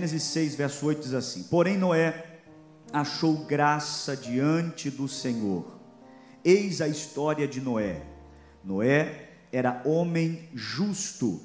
Gênesis 0.00 0.22
6, 0.22 0.54
verso 0.54 0.86
8 0.86 1.02
diz 1.02 1.12
assim: 1.12 1.42
Porém, 1.42 1.76
Noé 1.76 2.40
achou 2.90 3.44
graça 3.44 4.16
diante 4.16 4.88
do 4.88 5.06
Senhor. 5.06 5.78
Eis 6.42 6.80
a 6.80 6.88
história 6.88 7.46
de 7.46 7.60
Noé. 7.60 8.00
Noé 8.64 9.28
era 9.52 9.82
homem 9.84 10.48
justo 10.54 11.38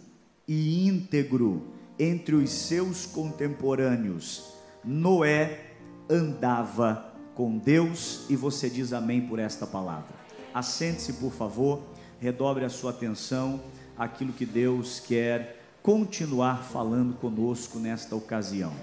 e 0.47 0.88
íntegro 0.88 1.67
entre 1.99 2.33
os 2.33 2.49
seus 2.49 3.05
contemporâneos. 3.05 4.53
Noé 4.85 5.72
andava 6.09 7.13
com 7.35 7.58
Deus 7.58 8.25
e 8.30 8.38
você 8.38 8.69
diz 8.69 8.94
amém 8.94 9.27
por 9.27 9.38
esta 9.38 9.67
palavra. 9.67 10.16
Assente-se, 10.53 11.11
por 11.11 11.33
favor, 11.33 11.81
redobre 12.22 12.63
a 12.63 12.69
sua 12.69 12.91
atenção 12.91 13.61
àquilo 13.97 14.31
que 14.31 14.45
Deus 14.45 15.02
quer 15.02 15.64
continuar 15.85 16.63
falando 16.63 17.13
conosco 17.13 17.77
nesta 17.77 18.16
ocasião. 18.16 18.73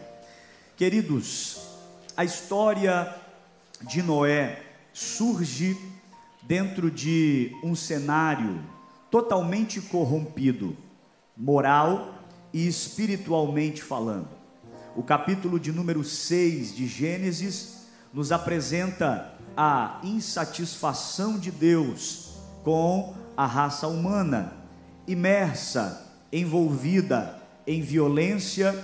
Queridos, 0.77 1.61
a 2.17 2.25
história 2.25 3.13
de 3.89 4.01
Noé 4.05 4.63
surge 4.93 5.77
dentro 6.45 6.93
de 6.93 7.51
um 7.65 7.75
cenário 7.75 8.63
totalmente 9.11 9.81
corrompido, 9.81 10.77
moral 11.37 12.23
e 12.53 12.69
espiritualmente 12.69 13.83
falando. 13.83 14.29
O 14.95 15.03
capítulo 15.03 15.59
de 15.59 15.73
número 15.73 16.05
6 16.05 16.73
de 16.73 16.87
Gênesis 16.87 17.89
nos 18.15 18.31
apresenta 18.31 19.35
a 19.57 19.99
insatisfação 20.05 21.37
de 21.37 21.51
Deus 21.51 22.35
com 22.63 23.13
a 23.37 23.45
raça 23.45 23.89
humana, 23.89 24.53
imersa, 25.05 26.12
envolvida 26.33 27.39
em 27.67 27.83
violência, 27.83 28.75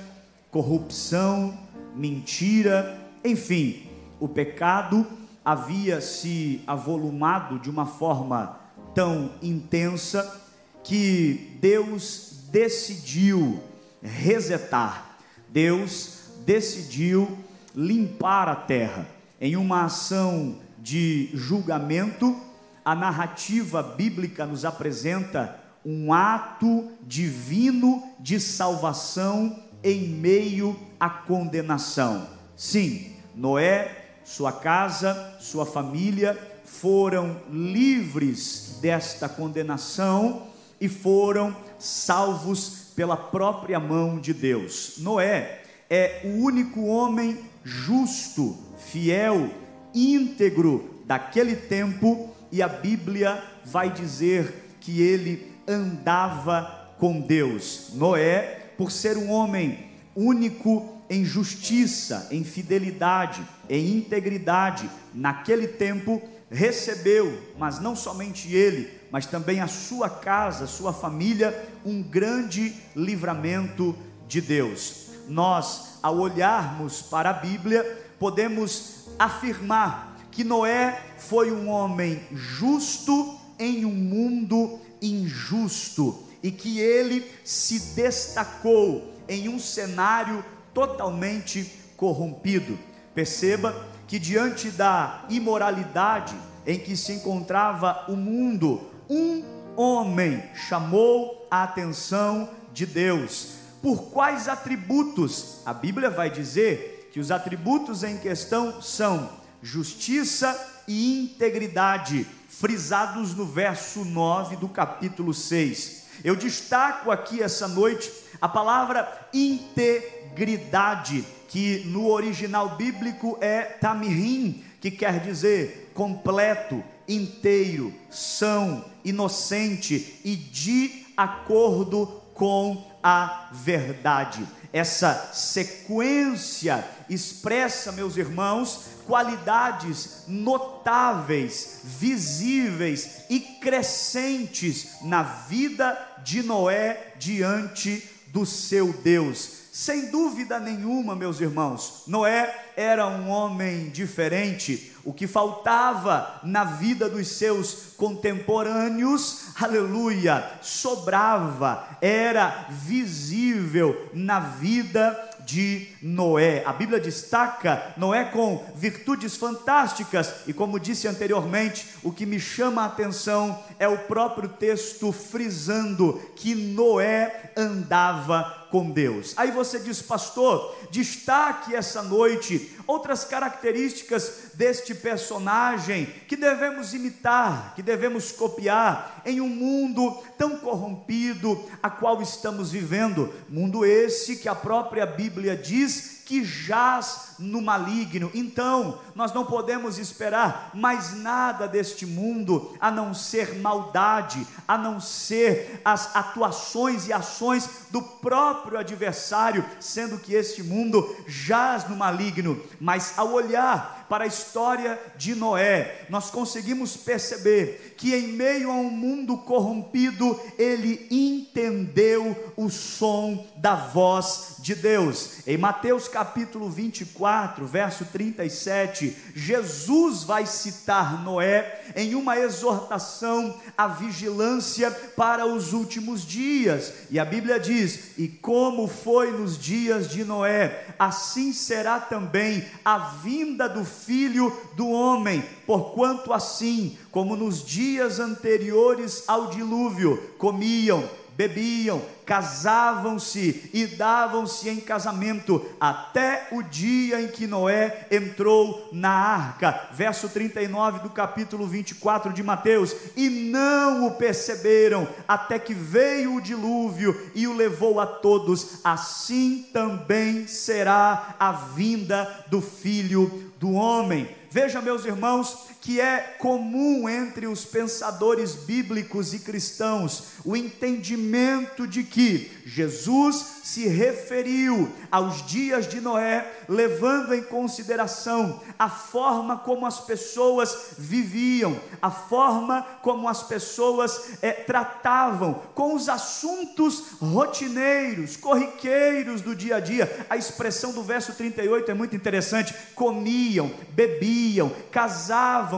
corrupção, 0.51 1.59
mentira, 1.95 2.99
enfim, 3.25 3.87
o 4.21 4.29
pecado 4.29 5.07
havia 5.45 6.01
se 6.01 6.61
avolumado 6.67 7.59
de 7.59 7.71
uma 7.71 7.87
forma 7.87 8.61
tão 8.95 9.33
intensa 9.43 10.43
que 10.85 11.57
Deus 11.61 12.45
decidiu 12.51 13.63
resetar, 14.03 15.19
Deus 15.49 16.25
decidiu 16.45 17.39
limpar 17.75 18.49
a 18.49 18.57
terra. 18.57 19.07
Em 19.41 19.57
uma 19.57 19.85
ação 19.85 20.57
de 20.79 21.31
julgamento, 21.35 22.37
a 22.85 22.95
narrativa 22.95 23.83
bíblica 23.83 24.47
nos 24.47 24.65
apresenta 24.65 25.61
um 25.85 26.13
ato 26.13 26.89
divino 27.03 28.03
de 28.19 28.41
salvação 28.41 29.63
em 29.83 30.09
meio 30.09 30.79
à 30.99 31.09
condenação. 31.09 32.27
Sim, 32.57 33.13
Noé, 33.35 34.07
sua 34.25 34.53
casa, 34.53 35.37
sua 35.41 35.65
família 35.65 36.37
foram 36.65 37.41
livres 37.51 38.79
desta 38.81 39.29
condenação 39.29 40.49
e 40.81 40.89
foram 40.89 41.57
salvos 41.79 42.93
pela 42.95 43.17
própria 43.17 43.81
mão 43.81 44.19
de 44.19 44.35
Deus. 44.35 44.95
Noé 44.99 45.63
é 45.89 46.21
o 46.25 46.43
único 46.43 46.85
homem 46.85 47.39
justo, 47.65 48.57
fiel, 48.79 49.51
íntegro 49.95 51.03
daquele 51.07 51.57
tempo 51.57 52.31
e 52.53 52.63
a 52.63 52.69
Bíblia 52.69 53.43
vai 53.65 53.91
dizer 53.91 54.77
que 54.81 55.01
ele 55.01 55.58
andava 55.69 56.95
com 56.99 57.21
Deus. 57.21 57.91
Noé, 57.95 58.73
por 58.77 58.91
ser 58.91 59.17
um 59.17 59.31
homem 59.31 59.87
único 60.17 60.99
em 61.09 61.25
justiça, 61.25 62.29
em 62.31 62.43
fidelidade, 62.43 63.47
em 63.69 63.97
integridade, 63.97 64.91
naquele 65.15 65.69
tempo 65.69 66.21
recebeu, 66.51 67.39
mas 67.59 67.79
não 67.79 67.95
somente 67.95 68.53
ele, 68.53 68.91
mas 69.11 69.27
também 69.27 69.61
a 69.61 69.67
sua 69.67 70.09
casa, 70.09 70.67
sua 70.67 70.93
família, 70.93 71.69
um 71.85 72.03
grande 72.03 72.75
livramento 72.97 73.97
de 74.27 74.41
Deus. 74.41 75.09
Nós, 75.29 75.99
ao 76.03 76.19
olharmos 76.19 77.03
para 77.03 77.31
a 77.31 77.35
Bíblia, 77.35 77.85
podemos 78.19 79.09
afirmar 79.19 80.17
que 80.31 80.45
Noé 80.45 81.03
foi 81.19 81.51
um 81.51 81.69
homem 81.69 82.21
justo 82.33 83.39
em 83.59 83.85
um 83.85 83.95
mundo 83.95 84.81
injusto 85.01 86.25
e 86.43 86.51
que 86.51 86.79
ele 86.79 87.29
se 87.45 87.95
destacou 87.95 89.13
em 89.29 89.49
um 89.49 89.59
cenário 89.59 90.45
totalmente 90.73 91.71
corrompido. 91.97 92.79
Perceba 93.15 93.75
que 94.07 94.19
diante 94.19 94.71
da 94.71 95.25
imoralidade 95.29 96.37
em 96.67 96.79
que 96.79 96.97
se 96.97 97.13
encontrava 97.13 98.05
o 98.09 98.17
mundo, 98.17 98.81
um 99.09 99.43
homem 99.77 100.43
chamou 100.55 101.47
a 101.51 101.63
atenção 101.63 102.51
de 102.73 102.87
Deus. 102.87 103.55
Por 103.83 104.11
quais 104.11 104.49
atributos? 104.49 105.61
A 105.65 105.73
Bíblia 105.73 106.11
vai 106.11 106.31
dizer 106.31 107.11
que 107.13 107.21
os 107.21 107.31
atributos 107.31 108.03
em 108.03 108.19
questão 108.19 108.83
são 108.83 109.31
justiça 109.63 110.83
e 110.87 111.25
integridade, 111.25 112.27
frisados 112.49 113.35
no 113.35 113.45
verso 113.45 114.05
9 114.05 114.57
do 114.57 114.69
capítulo 114.69 115.33
6. 115.33 116.09
Eu 116.25 116.35
destaco 116.35 117.13
aqui 117.13 117.41
essa 117.43 117.69
noite 117.69 118.11
a 118.41 118.49
palavra 118.49 119.29
integridade, 119.33 121.25
que 121.49 121.85
no 121.87 122.09
original 122.09 122.77
bíblico 122.77 123.39
é 123.41 123.63
tamrim, 123.63 124.65
que 124.81 124.91
quer 124.91 125.21
dizer 125.21 125.93
completo, 125.95 126.83
inteiro, 127.07 127.93
são, 128.11 128.85
inocente 129.05 130.21
e 130.25 130.37
de 130.37 131.07
acordo 131.17 132.07
com 132.35 132.87
a 133.03 133.49
verdade. 133.53 134.47
Essa 134.73 135.31
sequência 135.33 136.87
expressa, 137.09 137.91
meus 137.91 138.17
irmãos, 138.17 138.98
qualidades 139.09 140.25
notáveis, 140.29 141.81
visíveis 141.83 143.25
e 143.31 143.41
crescentes 143.41 144.99
na 145.01 145.23
vida 145.23 145.99
de 146.23 146.43
Noé 146.43 147.15
diante 147.19 148.07
do 148.27 148.45
seu 148.45 148.93
Deus. 148.93 149.57
Sem 149.73 150.11
dúvida 150.11 150.61
nenhuma, 150.61 151.15
meus 151.15 151.41
irmãos, 151.41 152.03
Noé 152.07 152.73
era 152.77 153.07
um 153.07 153.31
homem 153.31 153.89
diferente. 153.89 154.93
O 155.05 155.13
que 155.13 155.27
faltava 155.27 156.41
na 156.43 156.65
vida 156.65 157.09
dos 157.09 157.29
seus 157.29 157.95
contemporâneos, 157.97 159.55
aleluia, 159.59 160.59
sobrava, 160.61 161.97
era 162.03 162.67
visível 162.71 164.11
na 164.13 164.41
vida 164.41 165.17
de 165.49 165.89
Noé. 166.03 166.63
A 166.67 166.75
Bíblia 166.75 167.01
destaca 167.01 167.95
Noé 167.97 168.27
com 168.27 168.63
virtudes 168.75 169.35
fantásticas, 169.35 170.43
e 170.47 170.53
como 170.53 170.79
disse 170.79 171.09
anteriormente, 171.09 171.87
o 172.03 172.13
que 172.13 172.27
me 172.27 172.39
chama 172.39 172.83
a 172.83 172.87
atenção 172.87 173.59
é 173.79 173.89
o 173.89 173.97
próprio 173.97 174.51
texto 174.51 175.11
frisando 175.11 176.21
que 176.37 176.55
Noé 176.55 177.51
andava 177.57 178.58
com 178.71 178.91
Deus. 178.91 179.35
Aí 179.37 179.51
você 179.51 179.79
diz, 179.79 180.03
pastor, 180.03 180.77
destaque 180.91 181.75
essa 181.75 182.03
noite 182.03 182.77
outras 182.87 183.25
características 183.25 184.53
deste 184.55 184.95
personagem 184.95 186.07
que 186.27 186.37
devemos 186.37 186.95
imitar, 186.95 187.75
que 187.75 187.83
devemos 187.83 188.33
copiar 188.33 189.23
em 189.25 189.41
um 189.41 189.49
mundo 189.49 190.23
tão 190.37 190.57
corrompido 190.59 191.63
a 191.83 191.91
qual 191.91 192.23
estamos 192.23 192.71
vivendo. 192.71 193.33
Mundo 193.49 193.85
esse 193.85 194.37
que 194.37 194.49
a 194.49 194.55
própria 194.55 195.07
Bíblia 195.07 195.57
diz 195.57 196.18
que 196.29 196.45
jaz 196.45 197.37
no 197.39 197.63
maligno. 197.63 198.31
Então, 198.35 198.99
nós 199.15 199.33
não 199.33 199.47
podemos 199.47 199.97
esperar 199.97 200.71
mais 200.75 201.15
nada 201.15 201.67
deste 201.67 202.05
mundo 202.05 202.77
a 202.79 202.91
não 202.91 203.15
ser 203.15 203.55
maldade, 203.55 204.47
a 204.67 204.77
não 204.77 205.01
ser 205.01 205.81
as 205.83 206.15
atuações 206.15 207.09
e 207.09 207.15
ações 207.15 207.87
do 207.91 208.03
próprio 208.03 208.79
adversário, 208.79 209.65
sendo 209.81 210.19
que 210.19 210.35
este 210.35 210.63
mundo 210.63 211.17
jaz 211.27 211.89
no 211.89 211.97
maligno. 211.97 212.61
Mas 212.79 213.15
ao 213.17 213.33
olhar 213.33 213.98
para 214.09 214.25
a 214.25 214.27
história 214.27 214.99
de 215.17 215.35
Noé, 215.35 216.07
nós 216.09 216.31
conseguimos 216.31 216.97
perceber 216.97 217.95
que 217.97 218.15
em 218.15 218.29
meio 218.29 218.71
a 218.71 218.75
um 218.75 218.91
mundo 218.91 219.37
corrompido, 219.39 220.39
ele 220.57 221.07
entendeu 221.11 222.55
o 222.57 222.71
som 222.71 223.47
da 223.57 223.75
voz 223.75 224.57
de 224.61 224.75
Deus. 224.75 225.47
Em 225.47 225.59
Mateus 225.59 226.07
capítulo 226.07 226.71
24, 226.71 227.67
verso 227.67 228.05
37, 228.05 229.17
Jesus 229.35 230.23
vai 230.23 230.47
citar 230.47 231.23
Noé 231.23 231.81
em 231.97 232.15
uma 232.15 232.39
exortação 232.39 233.59
à 233.77 233.89
vigilância 233.89 234.91
para 234.91 235.45
os 235.45 235.73
últimos 235.73 236.25
dias. 236.25 236.93
E 237.11 237.19
a 237.19 237.25
Bíblia 237.25 237.59
diz: 237.59 238.17
"E 238.17 238.29
como 238.29 238.87
foi 238.87 239.33
nos 239.33 239.59
dias 239.59 240.09
de 240.09 240.25
Noé, 240.25 240.87
assim 240.99 241.53
será 241.53 241.99
também 241.99 242.65
a 242.85 242.99
vinda 242.99 243.69
do 243.69 243.85
filho 243.99 244.53
do 244.75 244.89
homem, 244.89 245.43
porquanto 245.67 246.33
assim 246.33 246.97
como 247.11 247.37
nos 247.37 247.65
dias 247.65 248.21
anteriores 248.21 249.25
ao 249.27 249.49
dilúvio, 249.49 250.35
comiam, 250.39 251.09
bebiam, 251.39 252.03
casavam-se 252.27 253.71
e 253.73 253.87
davam-se 253.87 254.69
em 254.69 254.81
casamento, 254.81 255.65
até 255.81 256.49
o 256.51 256.65
dia 256.65 257.23
em 257.23 257.29
que 257.29 257.47
Noé 257.47 258.09
entrou 258.11 258.89
na 258.93 259.09
arca. 259.09 259.89
Verso 259.93 260.29
39 260.29 260.99
do 260.99 261.11
capítulo 261.11 261.65
24 261.65 262.33
de 262.33 262.43
Mateus. 262.43 262.93
E 263.17 263.31
não 263.31 264.09
o 264.09 264.17
perceberam, 264.17 265.07
até 265.29 265.61
que 265.61 265.73
veio 265.73 266.35
o 266.35 266.41
dilúvio 266.41 267.31
e 267.37 267.47
o 267.47 267.55
levou 267.55 268.01
a 268.01 268.07
todos. 268.07 268.81
Assim 268.83 269.65
também 269.73 270.49
será 270.49 271.37
a 271.39 271.53
vinda 271.53 272.47
do 272.49 272.61
filho 272.61 273.53
do 273.61 273.75
homem. 273.75 274.29
Veja, 274.51 274.81
meus 274.81 275.05
irmãos, 275.05 275.69
que 275.89 276.03
é 276.03 276.37
comum 276.39 277.09
entre 277.09 277.47
os 277.47 277.65
pensadores 277.65 278.55
bíblicos 278.55 279.33
e 279.33 279.39
cristãos 279.39 280.37
o 280.45 280.55
entendimento 280.55 281.87
de 281.87 282.03
que 282.03 282.51
Jesus 282.65 283.59
se 283.65 283.87
referiu 283.87 284.91
aos 285.11 285.47
dias 285.47 285.87
de 285.87 286.01
Noé, 286.01 286.51
levando 286.69 287.35
em 287.35 287.43
consideração 287.43 288.63
a 288.79 288.89
forma 288.89 289.59
como 289.59 289.85
as 289.85 290.01
pessoas 290.01 290.95
viviam, 290.97 291.79
a 292.01 292.11
forma 292.11 292.83
como 293.03 293.29
as 293.29 293.43
pessoas 293.43 294.39
é, 294.43 294.53
tratavam 294.53 295.55
com 295.75 295.95
os 295.95 296.09
assuntos 296.09 297.19
rotineiros, 297.21 298.37
corriqueiros 298.37 299.43
do 299.43 299.55
dia 299.55 299.77
a 299.77 299.81
dia. 299.81 300.27
A 300.31 300.37
expressão 300.37 300.93
do 300.93 301.03
verso 301.03 301.35
38 301.35 301.91
é 301.91 301.95
muito 301.95 302.17
interessante: 302.17 302.75
comiam, 302.95 303.71
bebiam, 303.91 304.73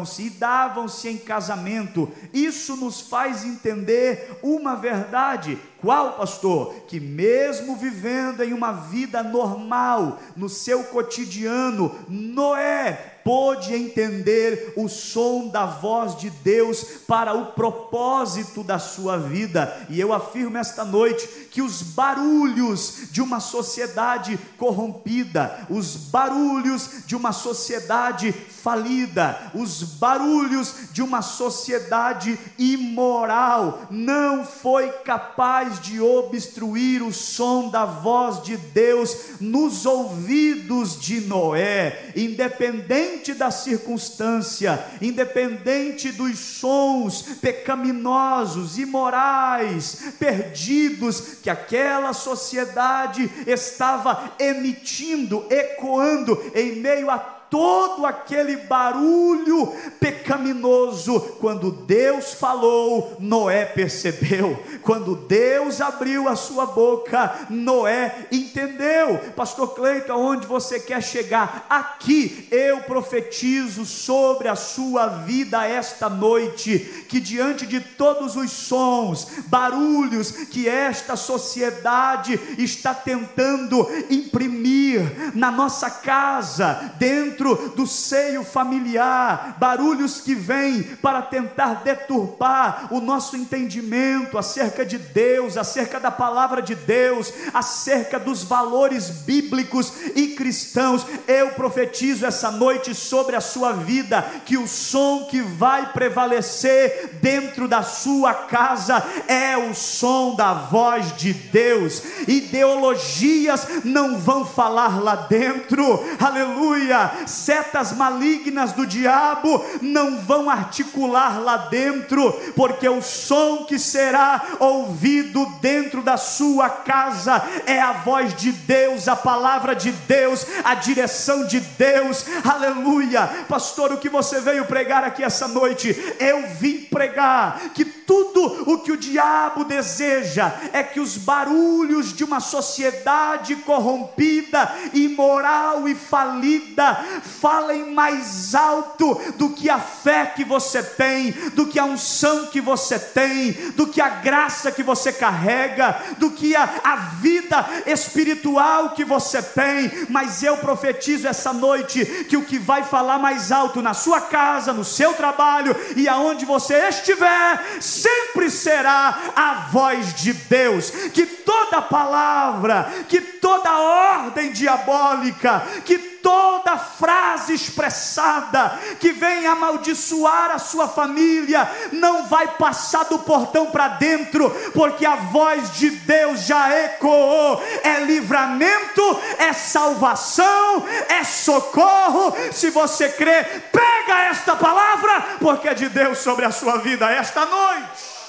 casavam-se 0.00 0.22
e 0.22 0.30
davam-se 0.30 1.08
em 1.08 1.18
casamento. 1.18 2.10
Isso 2.32 2.76
nos 2.76 3.00
faz 3.00 3.44
entender 3.44 4.38
uma 4.42 4.74
verdade 4.76 5.58
qual, 5.80 6.14
pastor? 6.14 6.74
Que 6.86 7.00
mesmo 7.00 7.76
vivendo 7.76 8.42
em 8.42 8.52
uma 8.52 8.72
vida 8.72 9.22
normal, 9.22 10.18
no 10.36 10.48
seu 10.48 10.84
cotidiano, 10.84 11.94
Noé 12.08 13.10
pôde 13.24 13.74
entender 13.74 14.72
o 14.76 14.88
som 14.88 15.48
da 15.48 15.66
voz 15.66 16.16
de 16.16 16.30
Deus 16.30 16.82
para 17.06 17.34
o 17.34 17.52
propósito 17.52 18.62
da 18.62 18.78
sua 18.78 19.18
vida. 19.18 19.86
E 19.88 20.00
eu 20.00 20.12
afirmo 20.12 20.56
esta 20.56 20.84
noite 20.84 21.26
que 21.50 21.62
os 21.62 21.82
barulhos 21.82 23.08
de 23.10 23.20
uma 23.20 23.40
sociedade 23.40 24.38
corrompida, 24.56 25.66
os 25.68 25.96
barulhos 25.96 27.06
de 27.06 27.14
uma 27.14 27.32
sociedade 27.32 28.32
falida, 28.32 29.50
os 29.54 29.82
barulhos 29.82 30.90
de 30.92 31.02
uma 31.02 31.22
sociedade 31.22 32.38
imoral, 32.58 33.82
não 33.90 34.44
foi 34.44 34.88
capaz 35.04 35.69
de 35.78 36.00
obstruir 36.00 37.02
o 37.02 37.12
som 37.12 37.68
da 37.68 37.84
voz 37.84 38.42
de 38.42 38.56
Deus 38.56 39.16
nos 39.40 39.86
ouvidos 39.86 41.00
de 41.00 41.20
Noé, 41.20 42.12
independente 42.16 43.34
da 43.34 43.50
circunstância, 43.50 44.84
independente 45.00 46.10
dos 46.12 46.38
sons 46.38 47.22
pecaminosos, 47.40 48.78
imorais, 48.78 50.14
perdidos 50.18 51.20
que 51.42 51.50
aquela 51.50 52.12
sociedade 52.12 53.30
estava 53.46 54.32
emitindo, 54.38 55.46
ecoando 55.50 56.40
em 56.54 56.76
meio 56.76 57.10
a 57.10 57.39
todo 57.50 58.06
aquele 58.06 58.56
barulho 58.56 59.66
pecaminoso. 59.98 61.20
Quando 61.40 61.70
Deus 61.70 62.32
falou, 62.34 63.16
Noé 63.18 63.64
percebeu. 63.64 64.62
Quando 64.82 65.16
Deus 65.16 65.80
abriu 65.80 66.28
a 66.28 66.36
sua 66.36 66.66
boca, 66.66 67.46
Noé 67.50 68.28
entendeu. 68.30 69.18
Pastor 69.34 69.74
Cleiton, 69.74 70.12
aonde 70.12 70.46
você 70.46 70.78
quer 70.78 71.02
chegar? 71.02 71.66
Aqui 71.68 72.46
eu 72.50 72.80
profetizo 72.82 73.84
sobre 73.84 74.48
a 74.48 74.54
sua 74.54 75.06
vida 75.08 75.66
esta 75.66 76.08
noite, 76.08 77.04
que 77.08 77.20
diante 77.20 77.66
de 77.66 77.80
todos 77.80 78.36
os 78.36 78.50
sons, 78.50 79.26
barulhos 79.46 80.30
que 80.30 80.68
esta 80.68 81.16
sociedade 81.16 82.38
está 82.58 82.94
tentando 82.94 83.88
imprimir 84.08 85.32
na 85.34 85.50
nossa 85.50 85.90
casa, 85.90 86.94
dentro 86.98 87.39
dentro 87.40 87.72
do 87.74 87.86
seio 87.86 88.44
familiar, 88.44 89.56
barulhos 89.58 90.20
que 90.20 90.34
vêm 90.34 90.82
para 90.82 91.22
tentar 91.22 91.82
deturpar 91.82 92.88
o 92.90 93.00
nosso 93.00 93.34
entendimento 93.36 94.36
acerca 94.36 94.84
de 94.84 94.98
Deus, 94.98 95.56
acerca 95.56 95.98
da 95.98 96.10
palavra 96.10 96.60
de 96.60 96.74
Deus, 96.74 97.32
acerca 97.54 98.18
dos 98.18 98.44
valores 98.44 99.08
bíblicos 99.08 99.92
e 100.14 100.28
cristãos. 100.28 101.06
Eu 101.26 101.50
profetizo 101.50 102.26
essa 102.26 102.50
noite 102.50 102.94
sobre 102.94 103.34
a 103.34 103.40
sua 103.40 103.72
vida 103.72 104.22
que 104.44 104.58
o 104.58 104.68
som 104.68 105.26
que 105.30 105.40
vai 105.40 105.92
prevalecer 105.92 107.18
dentro 107.22 107.66
da 107.66 107.82
sua 107.82 108.34
casa 108.34 109.02
é 109.26 109.56
o 109.56 109.74
som 109.74 110.34
da 110.34 110.52
voz 110.52 111.16
de 111.16 111.32
Deus. 111.32 112.02
Ideologias 112.28 113.66
não 113.84 114.18
vão 114.18 114.44
falar 114.44 115.02
lá 115.02 115.14
dentro. 115.14 116.04
Aleluia 116.18 117.29
setas 117.30 117.92
malignas 117.92 118.72
do 118.72 118.86
diabo 118.86 119.64
não 119.80 120.18
vão 120.18 120.50
articular 120.50 121.40
lá 121.40 121.56
dentro, 121.56 122.32
porque 122.54 122.88
o 122.88 123.00
som 123.00 123.64
que 123.64 123.78
será 123.78 124.42
ouvido 124.58 125.46
dentro 125.60 126.02
da 126.02 126.16
sua 126.16 126.68
casa 126.68 127.42
é 127.66 127.80
a 127.80 127.92
voz 127.92 128.34
de 128.34 128.52
Deus, 128.52 129.08
a 129.08 129.16
palavra 129.16 129.74
de 129.74 129.92
Deus, 129.92 130.46
a 130.64 130.74
direção 130.74 131.46
de 131.46 131.60
Deus. 131.60 132.24
Aleluia. 132.44 133.26
Pastor, 133.48 133.92
o 133.92 133.98
que 133.98 134.08
você 134.08 134.40
veio 134.40 134.64
pregar 134.66 135.04
aqui 135.04 135.22
essa 135.22 135.48
noite? 135.48 135.96
Eu 136.18 136.48
vim 136.58 136.78
pregar 136.78 137.70
que 137.74 137.84
tudo 138.10 138.72
o 138.72 138.78
que 138.78 138.90
o 138.90 138.96
diabo 138.96 139.62
deseja 139.62 140.52
é 140.72 140.82
que 140.82 140.98
os 140.98 141.16
barulhos 141.16 142.12
de 142.12 142.24
uma 142.24 142.40
sociedade 142.40 143.54
corrompida, 143.54 144.68
imoral 144.92 145.88
e 145.88 145.94
falida 145.94 146.96
falem 147.40 147.92
mais 147.92 148.52
alto 148.52 149.14
do 149.36 149.50
que 149.50 149.70
a 149.70 149.78
fé 149.78 150.26
que 150.26 150.44
você 150.44 150.82
tem, 150.82 151.30
do 151.54 151.66
que 151.66 151.78
a 151.78 151.84
unção 151.84 152.46
que 152.46 152.60
você 152.60 152.98
tem, 152.98 153.52
do 153.76 153.86
que 153.86 154.00
a 154.00 154.08
graça 154.08 154.72
que 154.72 154.82
você 154.82 155.12
carrega, 155.12 155.96
do 156.18 156.32
que 156.32 156.56
a, 156.56 156.68
a 156.82 156.96
vida 156.96 157.64
espiritual 157.86 158.90
que 158.90 159.04
você 159.04 159.40
tem. 159.40 160.08
Mas 160.08 160.42
eu 160.42 160.56
profetizo 160.56 161.28
essa 161.28 161.52
noite 161.52 162.04
que 162.28 162.36
o 162.36 162.44
que 162.44 162.58
vai 162.58 162.82
falar 162.82 163.20
mais 163.20 163.52
alto 163.52 163.80
na 163.80 163.94
sua 163.94 164.20
casa, 164.20 164.72
no 164.72 164.84
seu 164.84 165.14
trabalho 165.14 165.76
e 165.94 166.08
aonde 166.08 166.44
você 166.44 166.88
estiver, 166.88 167.78
sempre 168.00 168.50
será 168.50 169.32
a 169.34 169.68
voz 169.70 170.14
de 170.14 170.32
Deus. 170.32 170.90
Que 171.12 171.26
toda 171.26 171.82
palavra, 171.82 172.90
que 173.08 173.20
toda 173.20 173.78
ordem 173.78 174.52
diabólica, 174.52 175.60
que 175.84 176.09
toda 176.30 176.78
frase 176.78 177.54
expressada 177.54 178.78
que 179.00 179.10
vem 179.10 179.48
amaldiçoar 179.48 180.52
a 180.52 180.60
sua 180.60 180.86
família 180.86 181.68
não 181.90 182.26
vai 182.26 182.46
passar 182.46 183.04
do 183.06 183.18
portão 183.18 183.66
para 183.66 183.88
dentro, 183.88 184.48
porque 184.72 185.04
a 185.04 185.16
voz 185.16 185.72
de 185.72 185.90
Deus 185.90 186.46
já 186.46 186.70
ecoou. 186.84 187.60
É 187.82 187.98
livramento, 188.04 189.02
é 189.38 189.52
salvação, 189.52 190.86
é 191.08 191.24
socorro. 191.24 192.32
Se 192.52 192.70
você 192.70 193.08
crê, 193.08 193.42
pega 193.72 194.26
esta 194.26 194.54
palavra, 194.54 195.38
porque 195.40 195.68
é 195.68 195.74
de 195.74 195.88
Deus 195.88 196.18
sobre 196.18 196.44
a 196.44 196.52
sua 196.52 196.78
vida 196.78 197.10
esta 197.10 197.44
noite. 197.44 198.20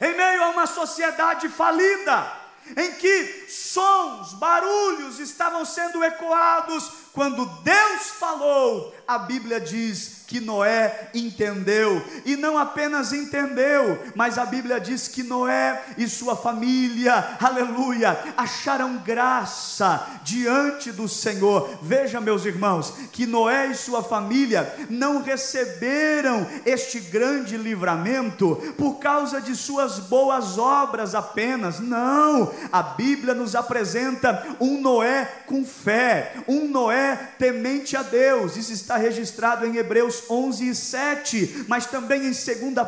Em 0.00 0.16
meio 0.16 0.42
a 0.42 0.48
uma 0.48 0.66
sociedade 0.66 1.48
falida, 1.48 2.41
em 2.76 2.92
que 2.92 3.46
sons, 3.48 4.34
barulhos 4.34 5.18
estavam 5.18 5.64
sendo 5.64 6.02
ecoados 6.02 6.90
quando 7.12 7.44
Deus 7.62 8.02
falou. 8.18 8.94
A 9.06 9.18
Bíblia 9.18 9.60
diz 9.60 10.22
que 10.32 10.40
Noé 10.40 11.10
entendeu, 11.12 12.02
e 12.24 12.36
não 12.36 12.56
apenas 12.56 13.12
entendeu, 13.12 14.02
mas 14.14 14.38
a 14.38 14.46
Bíblia 14.46 14.80
diz 14.80 15.06
que 15.06 15.22
Noé 15.22 15.82
e 15.98 16.08
sua 16.08 16.34
família, 16.34 17.36
aleluia, 17.38 18.18
acharam 18.34 18.96
graça 18.96 20.06
diante 20.22 20.90
do 20.90 21.06
Senhor. 21.06 21.78
Veja, 21.82 22.18
meus 22.18 22.46
irmãos, 22.46 22.94
que 23.12 23.26
Noé 23.26 23.66
e 23.66 23.74
sua 23.74 24.02
família 24.02 24.74
não 24.88 25.22
receberam 25.22 26.46
este 26.64 26.98
grande 26.98 27.58
livramento 27.58 28.56
por 28.78 28.94
causa 29.00 29.38
de 29.38 29.54
suas 29.54 29.98
boas 29.98 30.56
obras 30.56 31.14
apenas, 31.14 31.78
não, 31.78 32.50
a 32.72 32.82
Bíblia 32.82 33.34
nos 33.34 33.54
apresenta 33.54 34.46
um 34.58 34.80
Noé 34.80 35.30
com 35.44 35.62
fé, 35.62 36.36
um 36.48 36.68
Noé 36.68 37.16
temente 37.38 37.98
a 37.98 38.02
Deus, 38.02 38.56
isso 38.56 38.72
está 38.72 38.91
registrado 38.96 39.66
em 39.66 39.76
Hebreus 39.76 40.22
11 40.28 40.68
e 40.68 40.74
7, 40.74 41.64
mas 41.68 41.86
também 41.86 42.22
em 42.26 42.30
2 42.30 42.34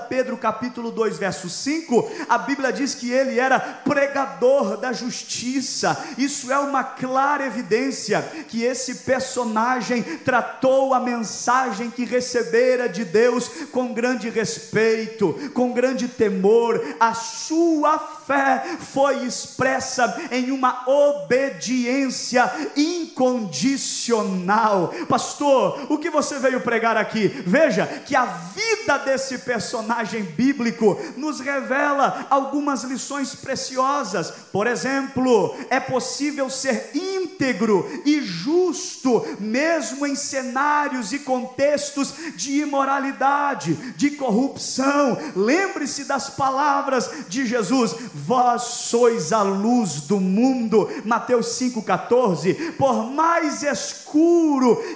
Pedro 0.09 0.37
capítulo 0.37 0.91
2, 0.91 1.19
verso 1.19 1.49
5, 1.49 2.11
a 2.29 2.39
Bíblia 2.39 2.73
diz 2.73 2.95
que 2.95 3.11
ele 3.11 3.39
era 3.39 3.59
pregador 3.59 4.77
da 4.77 4.93
justiça. 4.93 5.97
Isso 6.17 6.53
é 6.53 6.59
uma 6.59 6.85
clara 6.85 7.47
evidência 7.47 8.23
que 8.49 8.63
esse 8.63 8.97
personagem 8.97 10.03
tratou 10.03 10.95
a 10.95 11.01
mensagem 11.01 11.91
que 11.91 12.05
recebera 12.05 12.89
de 12.89 13.05
Deus 13.05 13.49
com 13.71 13.93
grande 13.93 14.29
respeito, 14.29 15.51
com 15.53 15.73
grande 15.73 16.09
temor. 16.09 16.83
A 16.99 17.15
sua 17.15 17.99
fé 18.27 18.77
foi 18.79 19.25
expressa 19.25 20.21
em 20.31 20.51
uma 20.51 20.89
obediência 20.89 22.51
incondicional. 22.77 24.93
Pastor, 25.09 25.87
o 25.91 25.99
que 25.99 26.11
você 26.11 26.39
veio 26.39 26.61
pregar 26.61 26.97
aqui? 26.97 27.29
Veja 27.47 27.87
que 27.87 28.17
a 28.17 28.25
vida 28.25 28.99
desse 28.99 29.39
personagem 29.39 30.23
bíblico 30.23 30.99
nos 31.17 31.41
revela 31.41 32.27
algumas 32.31 32.85
lições 32.85 33.35
preciosas. 33.35 34.33
Por 34.53 34.67
exemplo, 34.67 35.57
é 35.71 35.81
possível 35.81 36.51
ser 36.51 36.91
íntegro 36.95 37.89
e 38.05 38.21
justo, 38.23 39.25
mesmo 39.41 40.07
em 40.07 40.15
cenários 40.15 41.13
e 41.13 41.19
contextos 41.19 42.15
de 42.37 42.61
imoralidade, 42.61 43.75
de 43.97 44.11
corrupção. 44.13 45.19
Lembre-se 45.35 46.05
das 46.05 46.31
palavras 46.31 47.11
de 47.29 47.47
Jesus: 47.47 47.95
Vós 48.15 48.63
sois 48.63 49.33
a 49.33 49.43
luz 49.43 50.03
do 50.03 50.21
mundo. 50.21 50.89
Mateus 51.05 51.47
5,14. 51.59 52.77
Por 52.77 53.11
mais 53.11 53.63
escuro 53.65 54.04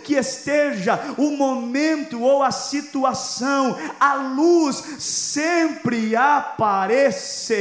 que 0.05 0.15
esteja 0.15 1.15
o 1.17 1.31
momento 1.33 2.23
ou 2.23 2.43
a 2.43 2.51
situação, 2.53 3.77
a 3.99 4.15
luz 4.15 4.83
sempre 4.99 6.15
aparecerá. 6.15 7.57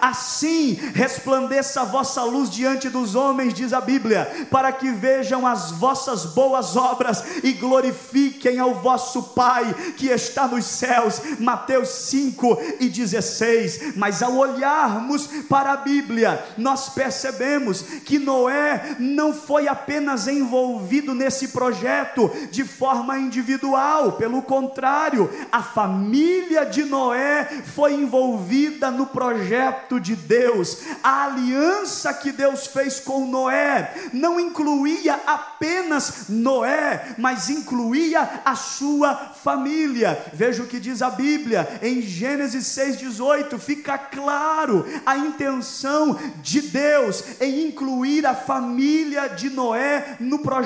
Assim 0.00 0.72
resplandeça 0.94 1.82
a 1.82 1.84
vossa 1.84 2.22
luz 2.24 2.48
diante 2.48 2.88
dos 2.88 3.14
homens, 3.14 3.52
diz 3.52 3.72
a 3.72 3.80
Bíblia, 3.80 4.48
para 4.50 4.72
que 4.72 4.90
vejam 4.90 5.46
as 5.46 5.70
vossas 5.72 6.24
boas 6.26 6.76
obras 6.76 7.22
e 7.44 7.52
glorifiquem 7.52 8.58
ao 8.58 8.74
vosso 8.76 9.22
Pai 9.34 9.74
que 9.96 10.06
está 10.08 10.48
nos 10.48 10.64
céus. 10.64 11.20
Mateus 11.38 11.88
5 11.88 12.58
e 12.80 12.88
16. 12.88 13.96
Mas 13.96 14.22
ao 14.22 14.34
olharmos 14.36 15.26
para 15.48 15.72
a 15.72 15.76
Bíblia, 15.76 16.42
nós 16.56 16.88
percebemos 16.88 17.82
que 18.04 18.18
Noé 18.18 18.96
não 18.98 19.34
foi 19.34 19.68
apenas 19.68 20.26
envolvido 20.26 20.69
nesse 21.14 21.48
projeto 21.48 22.30
de 22.50 22.64
forma 22.64 23.18
individual, 23.18 24.12
pelo 24.12 24.42
contrário, 24.42 25.30
a 25.50 25.62
família 25.62 26.64
de 26.64 26.84
Noé 26.84 27.44
foi 27.74 27.94
envolvida 27.94 28.90
no 28.90 29.06
projeto 29.06 30.00
de 30.00 30.14
Deus. 30.14 30.82
A 31.02 31.24
aliança 31.24 32.12
que 32.12 32.32
Deus 32.32 32.66
fez 32.66 33.00
com 33.00 33.26
Noé 33.26 33.92
não 34.12 34.38
incluía 34.38 35.20
apenas 35.26 36.28
Noé, 36.28 37.14
mas 37.18 37.48
incluía 37.48 38.42
a 38.44 38.54
sua 38.54 39.14
família. 39.14 40.20
Veja 40.32 40.62
o 40.62 40.66
que 40.66 40.80
diz 40.80 41.02
a 41.02 41.10
Bíblia 41.10 41.80
em 41.82 42.02
Gênesis 42.02 42.66
6:18, 42.66 43.58
fica 43.58 43.96
claro 43.96 44.86
a 45.04 45.16
intenção 45.16 46.18
de 46.42 46.60
Deus 46.60 47.24
em 47.40 47.66
incluir 47.66 48.26
a 48.26 48.34
família 48.34 49.28
de 49.28 49.50
Noé 49.50 50.16
no 50.20 50.38
projeto, 50.38 50.59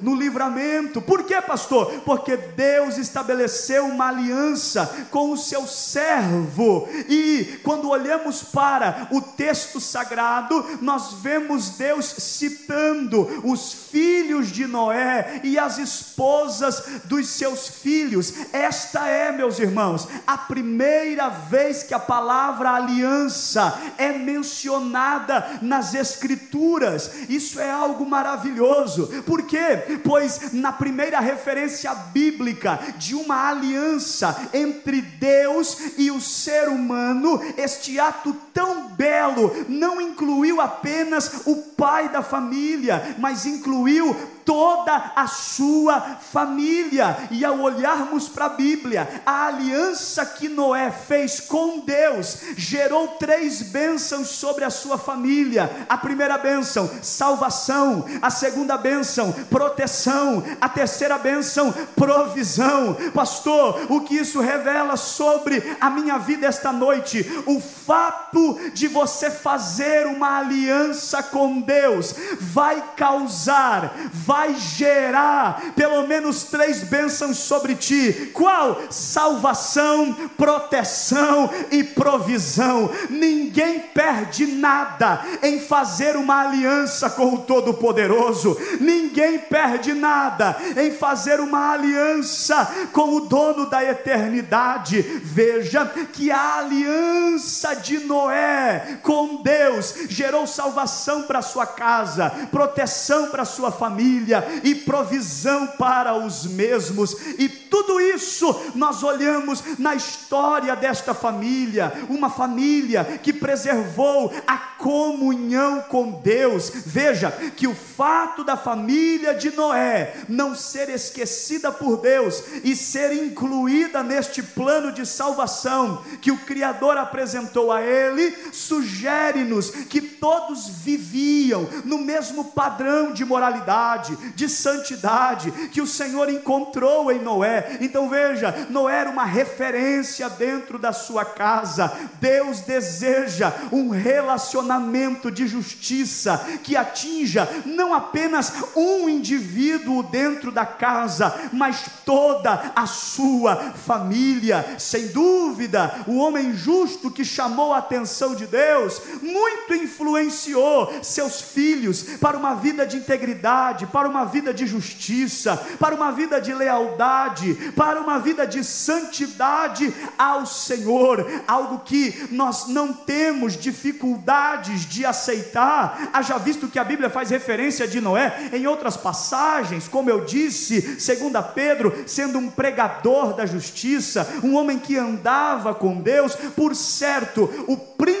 no 0.00 0.14
livramento. 0.14 1.00
Por 1.00 1.24
quê, 1.24 1.40
pastor? 1.40 2.02
Porque 2.04 2.36
Deus 2.36 2.98
estabeleceu 2.98 3.86
uma 3.86 4.08
aliança 4.08 5.06
com 5.10 5.30
o 5.30 5.36
seu 5.36 5.66
servo, 5.66 6.88
e 7.08 7.58
quando 7.62 7.90
olhamos 7.90 8.42
para 8.42 9.08
o 9.10 9.20
texto 9.20 9.80
sagrado, 9.80 10.64
nós 10.80 11.14
vemos 11.14 11.70
Deus 11.70 12.06
citando 12.18 13.42
os 13.44 13.72
filhos 13.90 14.48
de 14.48 14.66
Noé 14.66 15.40
e 15.42 15.58
as 15.58 15.78
esposas 15.78 16.82
dos 17.04 17.28
seus 17.28 17.68
filhos. 17.68 18.32
Esta 18.52 19.06
é, 19.06 19.32
meus 19.32 19.58
irmãos, 19.58 20.08
a 20.26 20.36
primeira 20.36 21.28
vez 21.28 21.82
que 21.82 21.94
a 21.94 21.98
palavra 21.98 22.70
aliança 22.70 23.78
é 23.96 24.12
mencionada 24.12 25.58
nas 25.62 25.94
Escrituras. 25.94 27.10
Isso 27.28 27.60
é 27.60 27.70
algo 27.70 28.04
maravilhoso, 28.06 29.07
por 29.24 29.42
quê? 29.42 29.98
Pois 30.04 30.52
na 30.52 30.72
primeira 30.72 31.20
referência 31.20 31.94
bíblica, 31.94 32.78
de 32.96 33.14
uma 33.14 33.48
aliança 33.48 34.48
entre 34.52 35.00
Deus 35.00 35.78
e 35.96 36.10
o 36.10 36.20
ser 36.20 36.68
humano, 36.68 37.40
este 37.56 37.98
ato 37.98 38.34
tão 38.52 38.88
belo 38.88 39.52
não 39.68 40.00
incluiu 40.00 40.60
apenas 40.60 41.42
o 41.46 41.56
pai 41.76 42.08
da 42.08 42.22
família, 42.22 43.16
mas 43.18 43.46
incluiu 43.46 44.16
toda 44.48 45.12
a 45.14 45.26
sua 45.26 46.00
família. 46.00 47.28
E 47.30 47.44
ao 47.44 47.60
olharmos 47.60 48.30
para 48.30 48.46
a 48.46 48.48
Bíblia, 48.48 49.20
a 49.26 49.48
aliança 49.48 50.24
que 50.24 50.48
Noé 50.48 50.90
fez 50.90 51.38
com 51.38 51.80
Deus 51.80 52.38
gerou 52.56 53.08
três 53.08 53.60
bênçãos 53.60 54.28
sobre 54.28 54.64
a 54.64 54.70
sua 54.70 54.96
família. 54.96 55.86
A 55.86 55.98
primeira 55.98 56.38
bênção, 56.38 56.88
salvação. 57.02 58.06
A 58.22 58.30
segunda 58.30 58.78
bênção, 58.78 59.32
proteção. 59.50 60.42
A 60.58 60.66
terceira 60.66 61.18
bênção, 61.18 61.70
provisão. 61.94 62.96
Pastor, 63.12 63.86
o 63.90 64.00
que 64.00 64.14
isso 64.14 64.40
revela 64.40 64.96
sobre 64.96 65.76
a 65.78 65.90
minha 65.90 66.16
vida 66.16 66.46
esta 66.46 66.72
noite? 66.72 67.20
O 67.44 67.60
fato 67.60 68.58
de 68.72 68.88
você 68.88 69.30
fazer 69.30 70.06
uma 70.06 70.38
aliança 70.38 71.22
com 71.22 71.60
Deus 71.60 72.14
vai 72.40 72.82
causar, 72.96 73.92
vai 74.10 74.37
vai 74.38 74.54
gerar 74.54 75.72
pelo 75.74 76.06
menos 76.06 76.44
três 76.44 76.84
bênçãos 76.84 77.38
sobre 77.38 77.74
ti: 77.74 78.30
qual? 78.32 78.82
Salvação, 78.88 80.12
proteção 80.36 81.50
e 81.72 81.82
provisão. 81.82 82.88
Ninguém 83.10 83.80
perde 83.80 84.46
nada 84.46 85.24
em 85.42 85.58
fazer 85.58 86.14
uma 86.14 86.42
aliança 86.42 87.10
com 87.10 87.34
o 87.34 87.38
Todo-Poderoso, 87.38 88.56
ninguém 88.80 89.40
perde 89.40 89.92
nada 89.92 90.56
em 90.76 90.92
fazer 90.92 91.40
uma 91.40 91.72
aliança 91.72 92.88
com 92.92 93.16
o 93.16 93.20
dono 93.20 93.66
da 93.66 93.82
eternidade. 93.82 95.02
Veja 95.24 95.84
que 96.12 96.30
a 96.30 96.58
aliança 96.58 97.74
de 97.74 97.98
Noé 97.98 98.98
com 99.02 99.42
Deus 99.42 99.94
gerou 100.08 100.46
salvação 100.46 101.24
para 101.24 101.42
sua 101.42 101.66
casa, 101.66 102.30
proteção 102.52 103.30
para 103.30 103.44
sua 103.44 103.72
família 103.72 104.27
família 104.28 104.44
e 104.62 104.74
provisão 104.74 105.66
para 105.78 106.14
os 106.14 106.46
mesmos, 106.46 107.16
e 107.38 107.48
tudo 107.70 108.00
isso 108.00 108.72
nós 108.74 109.02
olhamos 109.02 109.62
na 109.78 109.94
história 109.94 110.74
desta 110.74 111.14
família, 111.14 111.92
uma 112.08 112.30
família 112.30 113.04
que 113.22 113.32
preservou 113.32 114.32
a 114.46 114.56
comunhão 114.56 115.80
com 115.82 116.10
Deus. 116.10 116.70
Veja 116.70 117.30
que 117.56 117.66
o 117.66 117.74
fato 117.74 118.44
da 118.44 118.56
família 118.56 119.34
de 119.34 119.54
Noé 119.54 120.14
não 120.28 120.54
ser 120.54 120.88
esquecida 120.88 121.70
por 121.72 121.98
Deus 121.98 122.42
e 122.62 122.76
ser 122.76 123.12
incluída 123.12 124.02
neste 124.02 124.42
plano 124.42 124.92
de 124.92 125.04
salvação 125.04 126.02
que 126.20 126.30
o 126.30 126.38
Criador 126.38 126.96
apresentou 126.96 127.72
a 127.72 127.82
ele, 127.82 128.34
sugere-nos 128.52 129.70
que 129.70 130.00
todos 130.00 130.68
viviam 130.68 131.68
no 131.84 131.98
mesmo 131.98 132.44
padrão 132.44 133.12
de 133.12 133.24
moralidade, 133.24 134.16
de 134.34 134.48
santidade 134.48 135.50
que 135.68 135.80
o 135.80 135.86
Senhor 135.86 136.28
encontrou 136.28 137.10
em 137.10 137.20
Noé. 137.20 137.57
Então 137.80 138.08
veja, 138.08 138.66
Noé 138.70 138.98
era 138.98 139.10
uma 139.10 139.24
referência 139.24 140.28
dentro 140.28 140.78
da 140.78 140.92
sua 140.92 141.24
casa. 141.24 141.92
Deus 142.20 142.60
deseja 142.60 143.52
um 143.70 143.90
relacionamento 143.90 145.30
de 145.30 145.46
justiça 145.46 146.44
que 146.64 146.76
atinja 146.76 147.48
não 147.64 147.94
apenas 147.94 148.52
um 148.74 149.08
indivíduo 149.08 150.02
dentro 150.02 150.50
da 150.50 150.66
casa, 150.66 151.32
mas 151.52 151.84
toda 152.04 152.72
a 152.74 152.86
sua 152.86 153.56
família. 153.86 154.76
Sem 154.78 155.08
dúvida, 155.08 156.04
o 156.06 156.18
homem 156.18 156.52
justo 156.54 157.10
que 157.10 157.24
chamou 157.24 157.72
a 157.72 157.78
atenção 157.78 158.34
de 158.34 158.46
Deus 158.46 159.00
muito 159.22 159.74
influenciou 159.74 160.92
seus 161.02 161.40
filhos 161.40 162.02
para 162.20 162.36
uma 162.36 162.54
vida 162.54 162.86
de 162.86 162.96
integridade, 162.96 163.86
para 163.86 164.08
uma 164.08 164.24
vida 164.24 164.52
de 164.52 164.66
justiça, 164.66 165.56
para 165.78 165.94
uma 165.94 166.10
vida 166.10 166.40
de 166.40 166.52
lealdade, 166.52 167.47
para 167.74 168.00
uma 168.00 168.18
vida 168.18 168.46
de 168.46 168.62
santidade 168.62 169.92
ao 170.18 170.44
Senhor, 170.44 171.26
algo 171.46 171.80
que 171.80 172.28
nós 172.30 172.68
não 172.68 172.92
temos 172.92 173.56
dificuldades 173.56 174.86
de 174.86 175.04
aceitar. 175.04 176.10
Haja 176.12 176.36
visto 176.38 176.68
que 176.68 176.78
a 176.78 176.84
Bíblia 176.84 177.08
faz 177.08 177.30
referência 177.30 177.86
de 177.86 178.00
Noé 178.00 178.50
em 178.52 178.66
outras 178.66 178.96
passagens, 178.96 179.88
como 179.88 180.10
eu 180.10 180.24
disse, 180.24 181.00
segundo 181.00 181.38
Pedro, 181.42 182.04
sendo 182.06 182.38
um 182.38 182.50
pregador 182.50 183.34
da 183.34 183.46
justiça, 183.46 184.28
um 184.42 184.54
homem 184.54 184.78
que 184.78 184.96
andava 184.96 185.74
com 185.74 186.00
Deus, 186.00 186.34
por 186.34 186.74
certo, 186.74 187.64
o 187.66 187.76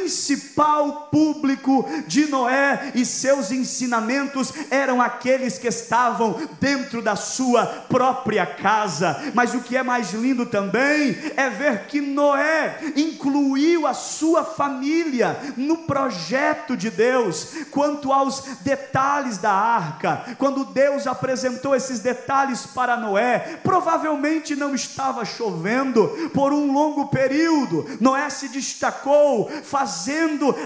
principal 0.08 1.08
público 1.12 1.86
de 2.06 2.26
Noé 2.28 2.92
e 2.94 3.04
seus 3.04 3.52
ensinamentos 3.52 4.54
eram 4.70 5.02
aqueles 5.02 5.58
que 5.58 5.68
estavam 5.68 6.40
dentro 6.58 7.02
da 7.02 7.14
sua 7.14 7.66
própria 7.66 8.46
casa. 8.46 9.20
Mas 9.34 9.52
o 9.52 9.60
que 9.60 9.76
é 9.76 9.82
mais 9.82 10.14
lindo 10.14 10.46
também 10.46 11.14
é 11.36 11.50
ver 11.50 11.84
que 11.88 12.00
Noé 12.00 12.78
incluiu 12.96 13.86
a 13.86 13.92
sua 13.92 14.44
família 14.44 15.38
no 15.58 15.78
projeto 15.78 16.74
de 16.74 16.90
Deus 16.90 17.48
quanto 17.70 18.10
aos 18.10 18.40
detalhes 18.62 19.36
da 19.36 19.52
arca. 19.52 20.24
Quando 20.38 20.64
Deus 20.64 21.06
apresentou 21.06 21.76
esses 21.76 22.00
detalhes 22.00 22.64
para 22.64 22.96
Noé, 22.96 23.58
provavelmente 23.62 24.56
não 24.56 24.74
estava 24.74 25.26
chovendo 25.26 26.30
por 26.32 26.50
um 26.50 26.72
longo 26.72 27.08
período. 27.08 27.86
Noé 28.00 28.30
se 28.30 28.48
destacou 28.48 29.50
fazendo 29.64 29.97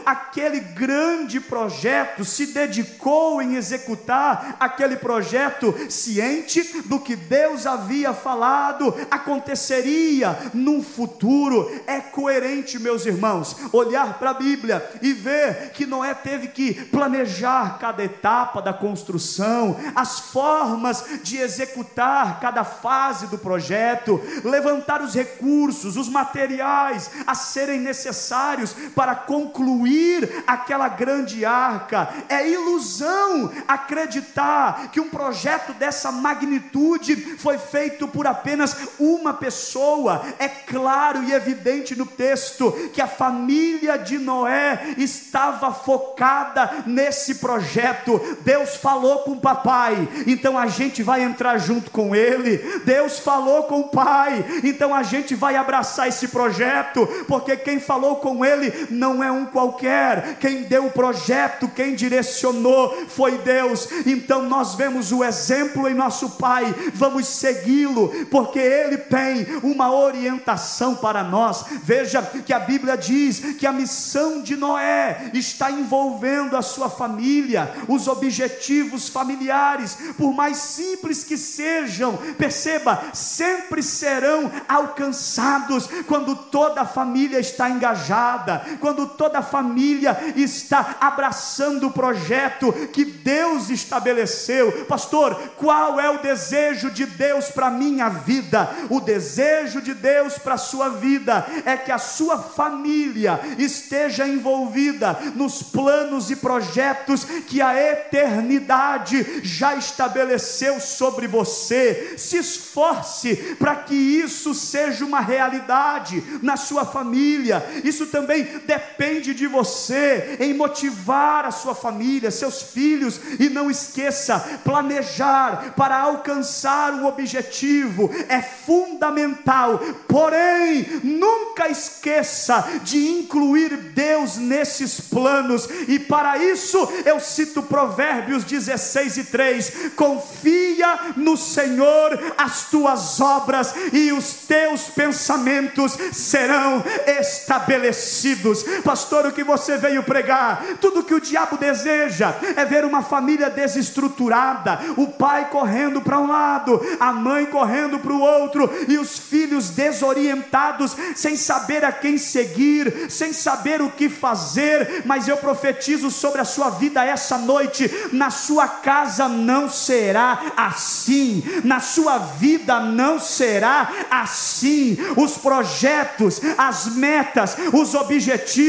aquele 0.05 0.61
grande 0.61 1.41
projeto, 1.41 2.25
se 2.25 2.47
dedicou 2.47 3.41
em 3.41 3.55
executar 3.55 4.57
aquele 4.59 4.97
projeto, 4.97 5.75
ciente 5.89 6.83
do 6.87 6.99
que 6.99 7.17
Deus 7.17 7.67
havia 7.67 8.13
falado 8.13 8.95
aconteceria 9.11 10.37
num 10.53 10.83
futuro. 10.83 11.71
É 11.87 12.01
coerente, 12.01 12.79
meus 12.79 13.07
irmãos, 13.07 13.57
olhar 13.73 14.19
para 14.19 14.31
a 14.31 14.35
Bíblia 14.35 14.89
e 15.01 15.13
ver 15.13 15.71
que 15.73 15.87
Noé 15.87 16.15
teve 16.15 16.49
que 16.49 16.75
planejar 16.87 17.79
cada 17.79 18.05
etapa 18.05 18.61
da 18.61 18.73
construção, 18.73 19.77
as 19.95 20.21
formas 20.21 21.05
de 21.23 21.39
executar 21.39 22.41
cada 22.41 22.65
fase 22.65 23.27
do 23.27 23.39
projeto, 23.39 24.21
levantar 24.45 25.03
os 25.03 25.15
recursos, 25.15 25.97
os 25.97 26.09
materiais 26.09 27.11
a 27.27 27.35
serem 27.35 27.81
necessários 27.81 28.75
para 28.95 29.15
concluir 29.27 30.45
aquela 30.47 30.89
grande 30.89 31.45
arca. 31.45 32.09
É 32.29 32.49
ilusão 32.49 33.51
acreditar 33.67 34.89
que 34.93 35.01
um 35.01 35.09
projeto 35.09 35.73
dessa 35.75 36.13
magnitude 36.13 37.17
foi 37.39 37.59
feito 37.59 38.07
por 38.09 38.27
apenas 38.27 38.77
uma 38.99 39.35
pessoa. 39.35 40.23
É 40.39 40.49
claro 40.49 41.23
e 41.25 41.33
evidente 41.33 41.97
no 41.97 42.07
texto 42.07 42.73
que 42.93 43.01
a 43.01 43.07
família 43.07 43.97
de 43.97 44.19
Noé 44.19 44.95
estava 44.99 45.73
focada 45.73 46.85
nesse 46.87 47.37
projeto. 47.37 48.21
Deus 48.41 48.77
falou 48.77 49.21
com 49.21 49.33
o 49.33 49.41
papai, 49.41 50.09
então 50.27 50.59
a 50.59 50.67
gente 50.67 51.03
vai 51.03 51.23
entrar 51.23 51.59
junto 51.59 51.91
com 51.91 52.15
ele. 52.15 52.59
Deus 52.85 53.19
falou 53.19 53.65
com 53.65 53.81
o 53.81 53.89
pai, 53.89 54.45
então 54.65 54.95
a 54.95 55.03
gente 55.03 55.35
vai 55.35 55.57
abraçar 55.57 56.09
esse 56.09 56.29
projeto, 56.29 57.07
porque 57.27 57.57
quem 57.57 57.81
falou 57.81 58.17
com 58.17 58.45
ele 58.45 58.89
não 58.91 59.12
é 59.21 59.33
um 59.33 59.47
qualquer, 59.47 60.37
quem 60.39 60.63
deu 60.63 60.87
o 60.87 60.93
projeto, 60.93 61.69
quem 61.75 61.97
direcionou 61.97 63.07
foi 63.09 63.39
Deus. 63.39 63.89
Então 64.07 64.43
nós 64.45 64.77
vemos 64.77 65.11
o 65.11 65.25
exemplo 65.25 65.89
em 65.89 65.95
nosso 65.95 66.31
pai, 66.31 66.73
vamos 66.95 67.27
segui-lo, 67.27 68.13
porque 68.31 68.61
ele 68.61 68.99
tem 68.99 69.47
uma 69.65 69.93
orientação 69.93 70.95
para 70.95 71.25
nós. 71.25 71.65
Veja 71.83 72.23
que 72.23 72.53
a 72.53 72.61
Bíblia 72.61 72.97
diz 72.97 73.41
que 73.59 73.67
a 73.67 73.73
missão 73.73 74.43
de 74.43 74.55
Noé 74.55 75.31
está 75.35 75.71
envolvendo 75.71 76.57
a 76.57 76.63
sua 76.63 76.89
família, 76.89 77.73
os 77.89 78.07
objetivos 78.07 79.09
familiares, 79.09 79.99
por 80.17 80.33
mais 80.33 80.59
simples 80.59 81.25
que 81.25 81.37
sejam, 81.37 82.17
perceba, 82.39 83.03
sempre 83.13 83.83
serão 83.83 84.51
alcançados 84.69 85.89
quando 86.07 86.37
toda 86.37 86.83
a 86.83 86.87
família 86.87 87.39
está 87.39 87.71
engajada, 87.71 88.63
quando 88.81 89.02
toda 89.07 89.39
a 89.39 89.43
família 89.43 90.17
está 90.37 90.97
abraçando 91.01 91.87
o 91.89 91.93
projeto 91.93 92.73
que 92.93 93.05
Deus 93.05 93.71
estabeleceu. 93.71 94.87
Pastor, 94.87 95.35
qual 95.57 95.99
é 96.01 96.11
o 96.11 96.23
desejo 96.23 96.91
de 96.91 97.07
Deus 97.07 97.51
para 97.51 97.71
minha 97.71 98.09
vida? 98.09 98.69
O 98.89 99.01
desejo 99.01 99.81
de 99.81 99.95
Deus 99.95 100.39
para 100.39 100.55
a 100.55 100.59
sua 100.59 100.89
vida 100.89 101.47
é 101.65 101.77
que 101.77 101.93
a 101.93 101.99
sua 101.99 102.39
família 102.39 103.41
esteja 103.59 104.27
envolvida 104.27 105.19
nos 105.35 105.63
planos 105.63 106.31
e 106.31 106.37
projetos 106.37 107.25
que 107.25 107.61
a 107.61 107.75
eternidade 107.75 109.41
já 109.43 109.75
estabeleceu 109.75 110.81
sobre 110.81 111.27
você. 111.27 112.15
Se 112.17 112.39
esforce 112.39 113.37
para 113.59 113.77
que 113.77 113.95
isso 113.95 114.55
seja 114.55 115.05
uma 115.05 115.21
realidade 115.21 116.23
na 116.43 116.57
sua 116.57 116.85
família. 116.85 117.65
Isso 117.85 118.07
também 118.07 118.45
depende 118.67 118.92
de 119.35 119.47
você 119.47 120.37
em 120.41 120.55
motivar 120.55 121.45
a 121.45 121.51
sua 121.51 121.75
família, 121.75 122.31
seus 122.31 122.63
filhos, 122.63 123.21
e 123.39 123.49
não 123.49 123.71
esqueça, 123.71 124.39
planejar 124.65 125.75
para 125.77 125.99
alcançar 125.99 126.93
um 126.93 127.07
objetivo 127.07 128.11
é 128.29 128.41
fundamental, 128.41 129.79
porém, 130.09 131.01
nunca 131.03 131.69
esqueça 131.69 132.65
de 132.83 132.99
incluir 133.09 133.77
Deus 133.95 134.37
nesses 134.37 135.01
planos, 135.01 135.69
e 135.89 135.99
para 135.99 136.39
isso 136.39 136.79
eu 137.05 137.19
cito 137.21 137.63
Provérbios 137.63 138.45
16 138.45 139.17
e 139.17 139.25
3: 139.25 139.73
confia 139.97 140.99
no 141.17 141.37
Senhor 141.37 142.35
as 142.37 142.71
tuas 142.71 143.21
obras 143.21 143.75
e 143.93 144.13
os 144.13 144.33
teus 144.47 144.83
pensamentos 144.83 145.97
serão 146.13 146.83
estabelecidos. 147.21 148.65
Pastor, 148.85 149.27
o 149.27 149.33
que 149.33 149.45
você 149.45 149.77
veio 149.77 150.03
pregar? 150.03 150.65
Tudo 150.81 151.03
que 151.03 151.15
o 151.15 151.21
diabo 151.21 151.57
deseja 151.57 152.35
é 152.57 152.65
ver 152.65 152.85
uma 152.85 153.03
família 153.03 153.51
desestruturada, 153.51 154.81
o 154.97 155.09
pai 155.09 155.49
correndo 155.51 156.01
para 156.01 156.19
um 156.19 156.27
lado, 156.27 156.81
a 156.99 157.13
mãe 157.13 157.47
correndo 157.47 157.99
para 157.99 158.13
o 158.13 158.21
outro 158.21 158.71
e 158.89 158.99
os 158.99 159.19
filhos 159.19 159.71
desorientados, 159.71 160.97
sem 161.15 161.37
saber 161.37 161.85
a 161.85 161.93
quem 161.93 162.17
seguir, 162.19 163.11
sem 163.11 163.33
saber 163.33 163.81
o 163.83 163.91
que 163.91 164.09
fazer. 164.09 165.03
Mas 165.05 165.29
eu 165.29 165.37
profetizo 165.37 166.11
sobre 166.11 166.41
a 166.41 166.45
sua 166.45 166.71
vida 166.71 167.05
essa 167.05 167.39
noite: 167.39 167.91
na 168.13 168.31
sua 168.31 168.67
casa 168.69 169.29
não 169.29 169.69
será 169.69 170.53
assim, 170.57 171.43
na 171.65 171.81
sua 171.81 172.19
vida 172.19 172.81
não 172.81 173.19
será 173.19 173.91
assim. 174.11 174.97
Os 175.17 175.37
projetos, 175.37 176.41
as 176.57 176.87
metas, 176.97 177.57
os 177.73 177.95
objetivos 177.95 178.62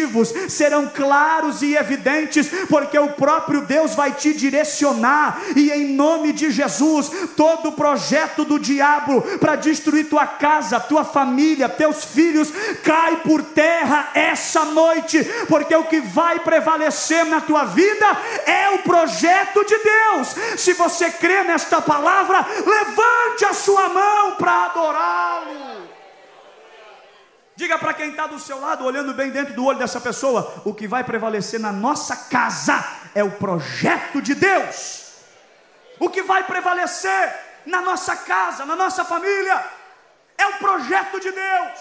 serão 0.50 0.88
claros 0.88 1.62
e 1.62 1.76
evidentes, 1.76 2.50
porque 2.70 2.98
o 2.98 3.10
próprio 3.10 3.62
Deus 3.62 3.96
vai 3.96 4.12
te 4.12 4.34
direcionar, 4.34 5.42
e 5.56 5.72
em 5.72 5.94
nome 5.94 6.34
de 6.34 6.52
Jesus, 6.52 7.12
todo 7.36 7.72
projeto 7.72 8.46
do 8.46 8.60
diabo 8.60 9.22
para 9.40 9.56
destruir 9.56 10.10
tua 10.10 10.26
casa, 10.26 10.80
tua 10.80 11.04
família, 11.04 11.70
teus 11.70 12.04
filhos, 12.06 12.52
cai 12.84 13.18
por 13.18 13.42
terra 13.44 14.10
essa 14.14 14.66
noite, 14.66 15.24
porque 15.48 15.76
o 15.76 15.86
que 15.86 16.00
vai 16.00 16.40
prevalecer 16.40 17.26
na 17.26 17.42
tua 17.42 17.66
vida 17.66 18.06
é 18.46 18.70
o 18.72 18.80
projeto 18.80 19.64
de 19.66 19.78
Deus. 19.78 20.36
Se 20.58 20.74
você 20.74 21.10
crê 21.10 21.44
nesta 21.44 21.82
palavra, 21.82 22.46
levante 22.66 23.46
a 23.46 23.54
sua 23.54 23.90
mão 23.90 24.32
para 24.38 24.66
adorá-lo. 24.66 25.83
Diga 27.56 27.78
para 27.78 27.94
quem 27.94 28.10
está 28.10 28.26
do 28.26 28.40
seu 28.40 28.60
lado, 28.60 28.84
olhando 28.84 29.14
bem 29.14 29.30
dentro 29.30 29.54
do 29.54 29.66
olho 29.66 29.78
dessa 29.78 30.02
pessoa: 30.02 30.62
o 30.66 30.74
que 30.74 30.88
vai 30.88 31.04
prevalecer 31.04 31.60
na 31.60 31.72
nossa 31.72 32.16
casa 32.16 32.84
é 33.14 33.24
o 33.24 33.32
projeto 33.32 34.22
de 34.22 34.34
Deus. 34.34 35.04
O 36.00 36.10
que 36.10 36.24
vai 36.24 36.44
prevalecer 36.44 37.34
na 37.66 37.82
nossa 37.82 38.16
casa, 38.16 38.66
na 38.66 38.76
nossa 38.76 39.06
família, 39.06 39.64
É 40.36 40.48
o 40.48 40.54
projeto 40.54 41.20
de 41.20 41.32
Deus. 41.32 41.80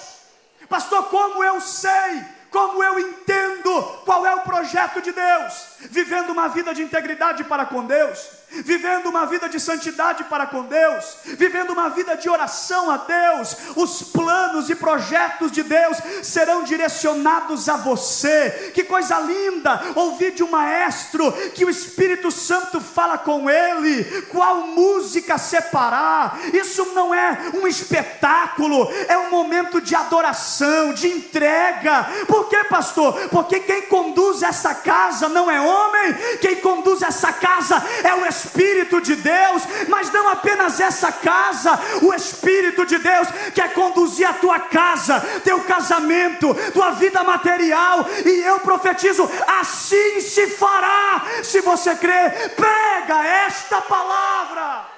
Pastor, 0.69 1.09
como 1.09 1.43
eu 1.43 1.61
sei? 1.61 2.23
Como 2.51 2.85
eu 2.85 2.99
entendo 2.99 3.83
qual 4.05 4.27
é 4.27 4.35
o 4.35 4.43
projeto 4.43 5.01
de 5.01 5.11
Deus? 5.11 5.77
Vivendo 5.81 6.31
uma 6.31 6.49
vida 6.49 6.75
de 6.75 6.83
integridade 6.83 7.45
para 7.45 7.65
com 7.65 7.85
Deus 7.87 8.42
vivendo 8.65 9.07
uma 9.07 9.27
vida 9.27 9.49
de 9.49 9.59
santidade 9.59 10.25
para 10.25 10.47
com 10.47 10.65
Deus, 10.65 11.17
vivendo 11.25 11.71
uma 11.71 11.88
vida 11.88 12.17
de 12.17 12.29
oração 12.29 12.91
a 12.91 12.99
Deus, 12.99 13.57
os 13.77 14.03
planos 14.03 14.69
e 14.69 14.75
projetos 14.75 15.51
de 15.51 15.62
Deus 15.62 15.97
serão 16.23 16.62
direcionados 16.62 17.69
a 17.69 17.77
você. 17.77 18.73
Que 18.75 18.85
coisa 18.85 19.19
linda 19.21 19.81
ouvir 19.95 20.33
de 20.33 20.43
um 20.43 20.51
maestro 20.51 21.33
que 21.55 21.65
o 21.65 21.71
Espírito 21.71 22.31
Santo 22.31 22.81
fala 22.81 23.19
com 23.19 23.49
ele, 23.49 24.05
qual 24.31 24.67
música 24.67 25.38
separar. 25.38 26.38
Isso 26.53 26.93
não 26.95 27.15
é 27.15 27.51
um 27.55 27.67
espetáculo, 27.67 28.91
é 29.09 29.17
um 29.17 29.31
momento 29.31 29.81
de 29.81 29.95
adoração, 29.95 30.93
de 30.93 31.09
entrega. 31.09 32.07
Por 32.27 32.49
que, 32.49 32.65
pastor? 32.65 33.29
Porque 33.29 33.61
quem 33.61 33.83
conduz 33.83 34.43
essa 34.43 34.75
casa 34.75 35.29
não 35.29 35.51
é 35.51 35.61
homem, 35.61 36.15
quem 36.41 36.57
conduz 36.57 37.03
essa 37.03 37.33
casa 37.33 37.83
é 38.05 38.15
o 38.15 38.27
Espírito 38.27 38.42
Espírito 38.43 39.01
de 39.01 39.17
Deus, 39.17 39.63
mas 39.89 40.11
não 40.11 40.29
apenas 40.29 40.81
essa 40.81 41.13
casa, 41.13 41.79
o 42.03 42.13
Espírito 42.13 42.85
de 42.85 42.99
Deus 42.99 43.29
quer 43.55 43.73
conduzir 43.73 44.27
a 44.27 44.35
tua 44.35 44.59
casa, 44.59 45.21
teu 45.45 45.63
casamento, 45.65 46.55
tua 46.73 46.91
vida 46.93 47.23
material, 47.23 48.07
e 48.25 48.41
eu 48.41 48.61
profetizo: 48.61 49.29
assim 49.61 50.21
se 50.21 50.49
fará, 50.49 51.23
se 51.43 51.61
você 51.61 51.95
crer, 51.95 52.55
pega 52.55 53.25
esta 53.25 53.81
palavra. 53.81 54.91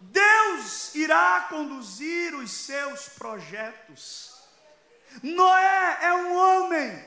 Deus 0.00 0.94
irá 0.94 1.46
conduzir 1.48 2.34
os 2.34 2.50
seus 2.50 3.08
projetos. 3.10 4.34
Noé 5.22 5.98
é 6.02 6.14
um 6.14 6.36
homem 6.36 7.04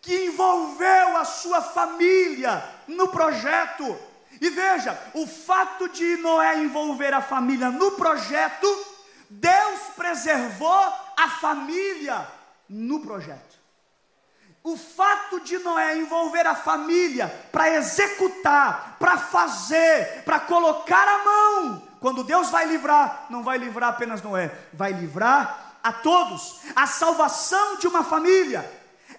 que 0.00 0.26
envolveu 0.26 1.16
a 1.16 1.24
sua 1.24 1.60
família 1.60 2.77
no 2.88 3.08
projeto. 3.08 3.98
E 4.40 4.50
veja, 4.50 4.98
o 5.14 5.26
fato 5.26 5.88
de 5.88 6.16
Noé 6.16 6.58
envolver 6.58 7.12
a 7.12 7.20
família 7.20 7.70
no 7.70 7.92
projeto, 7.92 8.66
Deus 9.30 9.80
preservou 9.96 10.92
a 11.16 11.28
família 11.40 12.26
no 12.68 13.00
projeto. 13.00 13.58
O 14.62 14.76
fato 14.76 15.40
de 15.40 15.58
Noé 15.58 15.96
envolver 15.96 16.46
a 16.46 16.54
família 16.54 17.28
para 17.50 17.74
executar, 17.74 18.96
para 18.98 19.16
fazer, 19.16 20.22
para 20.24 20.40
colocar 20.40 21.06
a 21.08 21.24
mão, 21.24 21.82
quando 22.00 22.24
Deus 22.24 22.50
vai 22.50 22.66
livrar, 22.66 23.26
não 23.30 23.42
vai 23.42 23.58
livrar 23.58 23.90
apenas 23.90 24.22
Noé, 24.22 24.52
vai 24.72 24.92
livrar 24.92 25.76
a 25.82 25.92
todos. 25.92 26.60
A 26.76 26.86
salvação 26.86 27.76
de 27.76 27.86
uma 27.86 28.04
família 28.04 28.70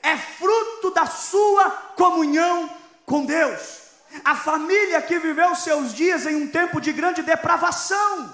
é 0.03 0.15
fruto 0.17 0.91
da 0.91 1.05
sua 1.05 1.71
comunhão 1.95 2.69
com 3.09 3.25
Deus. 3.25 3.79
A 4.23 4.35
família 4.35 5.01
que 5.01 5.17
viveu 5.19 5.55
seus 5.55 5.93
dias 5.93 6.25
em 6.25 6.35
um 6.35 6.47
tempo 6.47 6.79
de 6.79 6.93
grande 6.93 7.21
depravação. 7.21 8.33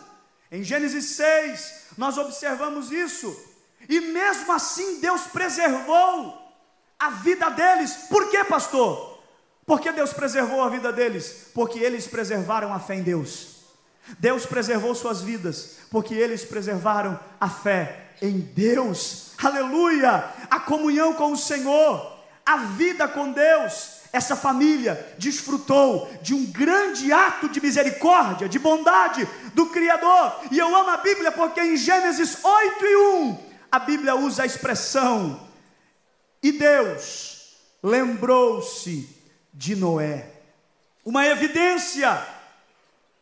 Em 0.51 0.63
Gênesis 0.63 1.05
6, 1.15 1.73
nós 1.97 2.17
observamos 2.17 2.91
isso. 2.91 3.35
E 3.87 3.99
mesmo 3.99 4.51
assim, 4.51 4.99
Deus 4.99 5.21
preservou 5.21 6.37
a 6.99 7.09
vida 7.09 7.49
deles. 7.49 7.91
Por 8.09 8.29
quê, 8.29 8.43
pastor? 8.43 9.19
Porque 9.65 9.91
Deus 9.91 10.13
preservou 10.13 10.61
a 10.61 10.69
vida 10.69 10.91
deles? 10.93 11.47
Porque 11.53 11.79
eles 11.79 12.05
preservaram 12.07 12.73
a 12.73 12.79
fé 12.79 12.95
em 12.95 13.03
Deus. 13.03 13.55
Deus 14.19 14.45
preservou 14.45 14.93
suas 14.93 15.21
vidas, 15.21 15.77
porque 15.89 16.13
eles 16.13 16.45
preservaram 16.45 17.19
a 17.39 17.49
fé 17.49 18.11
em 18.21 18.39
Deus 18.39 19.25
aleluia, 19.43 20.25
a 20.49 20.59
comunhão 20.59 21.13
com 21.13 21.31
o 21.31 21.37
Senhor, 21.37 22.19
a 22.45 22.57
vida 22.57 23.07
com 23.07 23.31
Deus. 23.31 23.95
Essa 24.15 24.33
família 24.33 25.13
desfrutou 25.17 26.09
de 26.21 26.33
um 26.33 26.45
grande 26.45 27.11
ato 27.11 27.49
de 27.49 27.59
misericórdia, 27.59 28.47
de 28.47 28.57
bondade 28.57 29.27
do 29.53 29.65
Criador. 29.65 30.39
E 30.49 30.57
eu 30.57 30.73
amo 30.73 30.89
a 30.89 30.95
Bíblia 30.95 31.33
porque 31.33 31.59
em 31.59 31.75
Gênesis 31.75 32.37
8 32.41 32.85
e 32.85 32.95
1, 32.95 33.39
a 33.69 33.77
Bíblia 33.77 34.15
usa 34.15 34.43
a 34.43 34.45
expressão: 34.45 35.45
E 36.41 36.53
Deus 36.53 37.57
lembrou-se 37.83 39.09
de 39.53 39.75
Noé. 39.75 40.31
Uma 41.03 41.25
evidência 41.25 42.25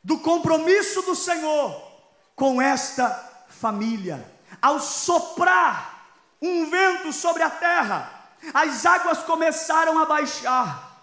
do 0.03 0.19
compromisso 0.19 1.01
do 1.01 1.15
Senhor 1.15 1.91
com 2.35 2.61
esta 2.61 3.09
família. 3.49 4.23
Ao 4.61 4.79
soprar 4.79 6.05
um 6.39 6.69
vento 6.69 7.11
sobre 7.11 7.41
a 7.41 7.49
terra, 7.49 8.12
as 8.53 8.85
águas 8.85 9.19
começaram 9.19 9.99
a 9.99 10.05
baixar. 10.05 10.93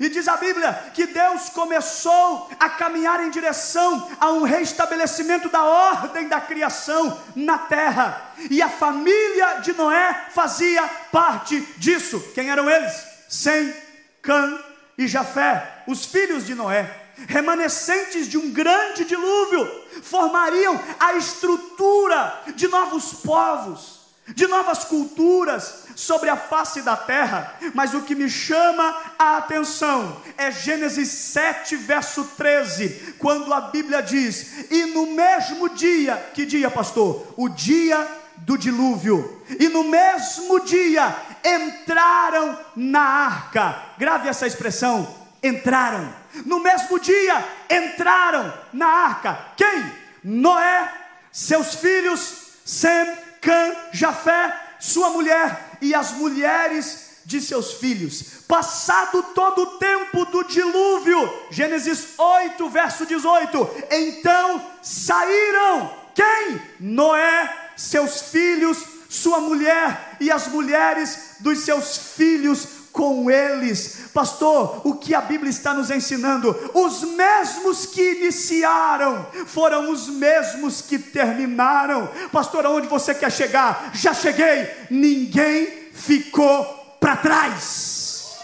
E 0.00 0.08
diz 0.08 0.26
a 0.28 0.36
Bíblia 0.36 0.92
que 0.94 1.06
Deus 1.06 1.50
começou 1.50 2.50
a 2.58 2.70
caminhar 2.70 3.22
em 3.22 3.30
direção 3.30 4.10
a 4.18 4.30
um 4.30 4.42
restabelecimento 4.42 5.48
da 5.48 5.62
ordem 5.62 6.26
da 6.26 6.40
criação 6.40 7.20
na 7.36 7.58
terra. 7.58 8.32
E 8.50 8.62
a 8.62 8.68
família 8.68 9.60
de 9.60 9.72
Noé 9.74 10.28
fazia 10.30 10.82
parte 11.12 11.60
disso. 11.76 12.18
Quem 12.34 12.50
eram 12.50 12.68
eles? 12.68 12.92
Sem, 13.28 13.74
Cã 14.22 14.58
e 14.96 15.06
Jafé, 15.06 15.84
os 15.86 16.06
filhos 16.06 16.46
de 16.46 16.54
Noé, 16.54 16.90
remanescentes 17.28 18.26
de 18.26 18.38
um 18.38 18.50
grande 18.50 19.04
dilúvio, 19.04 19.70
formariam 20.02 20.80
a 20.98 21.14
estrutura 21.14 22.42
de 22.54 22.68
novos 22.68 23.12
povos 23.22 24.03
de 24.28 24.46
novas 24.46 24.84
culturas 24.84 25.84
sobre 25.94 26.30
a 26.30 26.36
face 26.36 26.82
da 26.82 26.96
terra, 26.96 27.58
mas 27.74 27.94
o 27.94 28.02
que 28.02 28.14
me 28.14 28.28
chama 28.28 28.96
a 29.18 29.36
atenção 29.36 30.20
é 30.36 30.50
Gênesis 30.50 31.08
7, 31.08 31.76
verso 31.76 32.24
13, 32.36 33.16
quando 33.18 33.52
a 33.52 33.60
Bíblia 33.60 34.02
diz: 34.02 34.70
E 34.70 34.86
no 34.86 35.06
mesmo 35.08 35.68
dia, 35.68 36.16
que 36.32 36.46
dia, 36.46 36.70
pastor? 36.70 37.34
O 37.36 37.48
dia 37.48 38.06
do 38.38 38.58
dilúvio, 38.58 39.42
e 39.60 39.68
no 39.68 39.84
mesmo 39.84 40.60
dia 40.60 41.14
entraram 41.44 42.58
na 42.74 43.02
arca, 43.02 43.76
grave 43.98 44.28
essa 44.28 44.46
expressão: 44.46 45.14
entraram, 45.42 46.12
no 46.46 46.60
mesmo 46.60 46.98
dia 46.98 47.44
entraram 47.70 48.52
na 48.72 48.86
arca, 48.86 49.38
quem? 49.56 50.04
Noé, 50.24 50.90
seus 51.30 51.74
filhos, 51.74 52.44
Sem, 52.64 53.23
Cã, 53.44 53.76
Jafé, 53.92 54.58
sua 54.80 55.10
mulher 55.10 55.76
e 55.82 55.94
as 55.94 56.12
mulheres 56.12 57.18
de 57.26 57.40
seus 57.40 57.74
filhos. 57.74 58.42
Passado 58.48 59.22
todo 59.34 59.62
o 59.62 59.78
tempo 59.78 60.24
do 60.26 60.44
dilúvio, 60.44 61.46
Gênesis 61.50 62.18
8, 62.18 62.68
verso 62.70 63.04
18. 63.04 63.70
Então 63.90 64.70
saíram 64.82 65.92
quem? 66.14 66.60
Noé, 66.80 67.70
seus 67.76 68.22
filhos, 68.22 68.78
sua 69.10 69.40
mulher 69.40 70.16
e 70.20 70.30
as 70.30 70.48
mulheres 70.48 71.36
dos 71.40 71.60
seus 71.60 72.14
filhos 72.16 72.66
com 72.94 73.28
eles. 73.28 74.04
Pastor, 74.14 74.80
o 74.86 74.94
que 74.94 75.16
a 75.16 75.20
Bíblia 75.20 75.50
está 75.50 75.74
nos 75.74 75.90
ensinando? 75.90 76.56
Os 76.72 77.02
mesmos 77.02 77.86
que 77.86 78.00
iniciaram 78.12 79.26
foram 79.46 79.90
os 79.90 80.08
mesmos 80.08 80.80
que 80.80 80.96
terminaram. 80.96 82.08
Pastor, 82.30 82.64
aonde 82.64 82.86
você 82.86 83.12
quer 83.12 83.32
chegar? 83.32 83.90
Já 83.92 84.14
cheguei. 84.14 84.70
Ninguém 84.88 85.90
ficou 85.92 86.64
para 87.00 87.16
trás. 87.16 88.36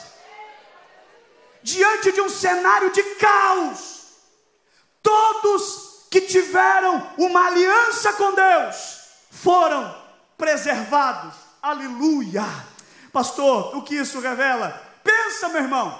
Diante 1.62 2.10
de 2.10 2.20
um 2.20 2.28
cenário 2.28 2.90
de 2.90 3.04
caos, 3.20 4.00
todos 5.00 6.08
que 6.10 6.22
tiveram 6.22 7.06
uma 7.16 7.46
aliança 7.46 8.12
com 8.14 8.34
Deus 8.34 8.98
foram 9.30 9.94
preservados. 10.36 11.34
Aleluia. 11.62 12.69
Pastor, 13.12 13.76
o 13.76 13.82
que 13.82 13.96
isso 13.96 14.20
revela? 14.20 14.80
Pensa, 15.02 15.48
meu 15.48 15.62
irmão, 15.62 15.98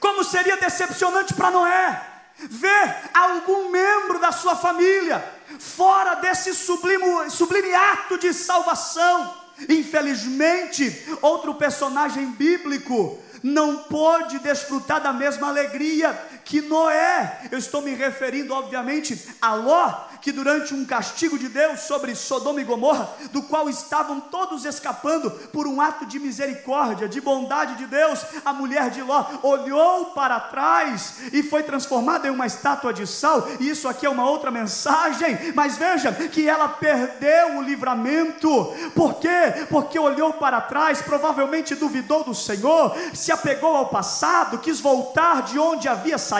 como 0.00 0.24
seria 0.24 0.56
decepcionante 0.56 1.34
para 1.34 1.50
Noé 1.50 2.12
ver 2.38 2.96
algum 3.14 3.70
membro 3.70 4.18
da 4.18 4.30
sua 4.32 4.56
família 4.56 5.24
fora 5.58 6.16
desse 6.16 6.54
sublime, 6.54 7.30
sublime 7.30 7.72
ato 7.72 8.18
de 8.18 8.32
salvação. 8.34 9.34
Infelizmente, 9.68 11.16
outro 11.22 11.54
personagem 11.54 12.26
bíblico 12.32 13.18
não 13.42 13.78
pôde 13.84 14.38
desfrutar 14.40 15.00
da 15.00 15.12
mesma 15.12 15.48
alegria 15.48 16.18
que 16.46 16.62
Noé, 16.62 17.40
eu 17.50 17.58
estou 17.58 17.82
me 17.82 17.92
referindo, 17.92 18.54
obviamente, 18.54 19.34
a 19.42 19.54
Ló, 19.54 19.92
que 20.22 20.30
durante 20.30 20.72
um 20.72 20.84
castigo 20.84 21.36
de 21.36 21.48
Deus 21.48 21.80
sobre 21.80 22.14
Sodoma 22.14 22.60
e 22.60 22.64
Gomorra, 22.64 23.10
do 23.32 23.42
qual 23.42 23.68
estavam 23.68 24.20
todos 24.20 24.64
escapando 24.64 25.28
por 25.52 25.66
um 25.66 25.80
ato 25.80 26.06
de 26.06 26.20
misericórdia, 26.20 27.08
de 27.08 27.20
bondade 27.20 27.74
de 27.74 27.86
Deus, 27.86 28.24
a 28.44 28.52
mulher 28.52 28.90
de 28.90 29.02
Ló 29.02 29.24
olhou 29.42 30.06
para 30.06 30.38
trás 30.38 31.16
e 31.32 31.42
foi 31.42 31.64
transformada 31.64 32.28
em 32.28 32.30
uma 32.30 32.46
estátua 32.46 32.92
de 32.92 33.08
sal, 33.08 33.48
e 33.58 33.68
isso 33.68 33.88
aqui 33.88 34.06
é 34.06 34.10
uma 34.10 34.30
outra 34.30 34.50
mensagem, 34.52 35.52
mas 35.52 35.76
veja 35.76 36.12
que 36.12 36.48
ela 36.48 36.68
perdeu 36.68 37.58
o 37.58 37.62
livramento, 37.62 38.72
por 38.94 39.14
quê? 39.14 39.66
Porque 39.68 39.98
olhou 39.98 40.32
para 40.34 40.60
trás, 40.60 41.02
provavelmente 41.02 41.74
duvidou 41.74 42.22
do 42.22 42.34
Senhor, 42.34 42.96
se 43.12 43.32
apegou 43.32 43.76
ao 43.76 43.88
passado, 43.88 44.58
quis 44.58 44.78
voltar 44.78 45.42
de 45.42 45.58
onde 45.58 45.88
havia 45.88 46.16
saído, 46.16 46.35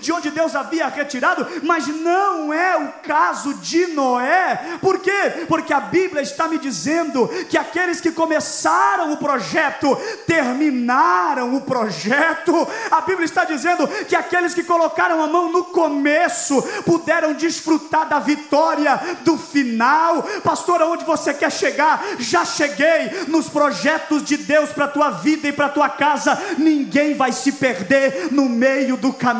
de 0.00 0.12
onde 0.12 0.30
Deus 0.30 0.54
havia 0.54 0.88
retirado, 0.88 1.46
mas 1.62 1.86
não 1.86 2.52
é 2.52 2.76
o 2.76 2.88
caso 3.02 3.54
de 3.54 3.86
Noé, 3.88 4.78
por 4.80 4.98
quê? 5.00 5.46
Porque 5.48 5.72
a 5.72 5.80
Bíblia 5.80 6.22
está 6.22 6.48
me 6.48 6.58
dizendo 6.58 7.28
que 7.48 7.56
aqueles 7.56 8.00
que 8.00 8.12
começaram 8.12 9.12
o 9.12 9.16
projeto 9.16 9.96
terminaram 10.26 11.54
o 11.54 11.60
projeto, 11.60 12.66
a 12.90 13.00
Bíblia 13.00 13.24
está 13.24 13.44
dizendo 13.44 13.86
que 14.06 14.16
aqueles 14.16 14.54
que 14.54 14.62
colocaram 14.62 15.22
a 15.22 15.26
mão 15.26 15.50
no 15.50 15.64
começo 15.64 16.60
puderam 16.84 17.32
desfrutar 17.34 18.08
da 18.08 18.18
vitória 18.18 19.00
do 19.24 19.36
final. 19.36 20.22
Pastor, 20.42 20.82
aonde 20.82 21.04
você 21.04 21.32
quer 21.32 21.50
chegar? 21.50 22.04
Já 22.18 22.44
cheguei 22.44 23.24
nos 23.28 23.48
projetos 23.48 24.24
de 24.24 24.36
Deus 24.36 24.70
para 24.70 24.86
a 24.86 24.88
tua 24.88 25.10
vida 25.10 25.48
e 25.48 25.52
para 25.52 25.66
a 25.66 25.70
tua 25.70 25.88
casa. 25.88 26.38
Ninguém 26.58 27.14
vai 27.14 27.32
se 27.32 27.52
perder 27.52 28.28
no 28.30 28.48
meio 28.48 28.96
do 28.96 29.12
caminho. 29.12 29.37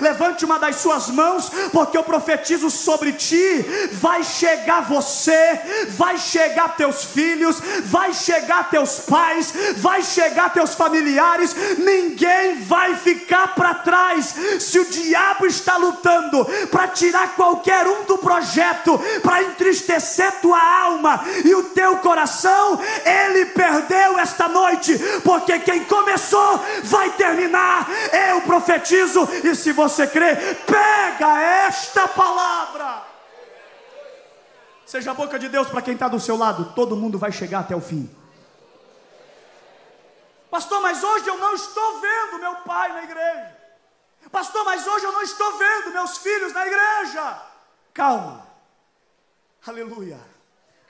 Levante 0.00 0.44
uma 0.44 0.58
das 0.58 0.76
suas 0.76 1.08
mãos, 1.08 1.50
porque 1.72 1.96
eu 1.96 2.02
profetizo 2.04 2.70
sobre 2.70 3.12
ti. 3.12 3.64
Vai 3.92 4.22
chegar 4.22 4.82
você, 4.82 5.60
vai 5.90 6.18
chegar 6.18 6.76
teus 6.76 7.04
filhos, 7.04 7.60
vai 7.84 8.12
chegar 8.12 8.70
teus 8.70 9.00
pais, 9.00 9.52
vai 9.76 10.02
chegar 10.02 10.52
teus 10.52 10.74
familiares. 10.74 11.54
Ninguém 11.78 12.62
vai 12.62 12.94
ficar 12.96 13.54
para 13.54 13.74
trás. 13.74 14.34
Se 14.60 14.78
o 14.78 14.84
diabo 14.84 15.46
está 15.46 15.76
lutando 15.76 16.44
para 16.70 16.88
tirar 16.88 17.34
qualquer 17.34 17.86
um 17.86 18.04
do 18.04 18.18
projeto, 18.18 19.00
para 19.22 19.42
entristecer 19.42 20.40
tua 20.40 20.60
alma 20.60 21.24
e 21.44 21.54
o 21.54 21.64
teu 21.64 21.96
coração, 21.98 22.80
ele 23.04 23.46
perdeu 23.46 24.18
esta 24.18 24.48
noite, 24.48 24.98
porque 25.22 25.58
quem 25.60 25.84
começou 25.84 26.62
vai 26.82 27.10
terminar. 27.10 27.88
Eu 28.30 28.40
profetizo, 28.42 29.23
e 29.44 29.54
se 29.54 29.72
você 29.72 30.06
crê, 30.06 30.36
pega 30.66 31.40
esta 31.40 32.08
palavra. 32.08 33.02
Seja 34.86 35.10
a 35.10 35.14
boca 35.14 35.38
de 35.38 35.48
Deus 35.48 35.68
para 35.68 35.82
quem 35.82 35.94
está 35.94 36.08
do 36.08 36.20
seu 36.20 36.36
lado, 36.36 36.72
todo 36.74 36.96
mundo 36.96 37.18
vai 37.18 37.32
chegar 37.32 37.60
até 37.60 37.74
o 37.74 37.80
fim. 37.80 38.08
Pastor, 40.50 40.80
mas 40.80 41.02
hoje 41.02 41.26
eu 41.26 41.36
não 41.38 41.54
estou 41.54 42.00
vendo 42.00 42.38
meu 42.38 42.54
pai 42.56 42.92
na 42.92 43.02
igreja. 43.02 43.56
Pastor, 44.30 44.64
mas 44.64 44.86
hoje 44.86 45.04
eu 45.04 45.12
não 45.12 45.22
estou 45.22 45.58
vendo 45.58 45.92
meus 45.92 46.18
filhos 46.18 46.52
na 46.52 46.66
igreja. 46.66 47.42
Calma. 47.92 48.46
Aleluia. 49.66 50.20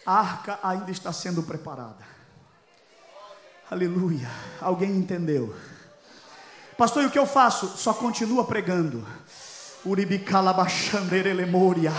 A 0.04 0.20
arca 0.20 0.58
ainda 0.62 0.90
está 0.90 1.12
sendo 1.12 1.42
preparada. 1.42 2.04
Aleluia. 3.70 4.28
Alguém 4.60 4.90
entendeu? 4.90 5.54
Pastor, 6.76 7.04
e 7.04 7.06
o 7.06 7.10
que 7.10 7.18
eu 7.18 7.26
faço? 7.26 7.68
Só 7.76 7.94
continua 7.94 8.44
pregando. 8.44 9.06
Uribicalabachanderelemoria 9.84 11.92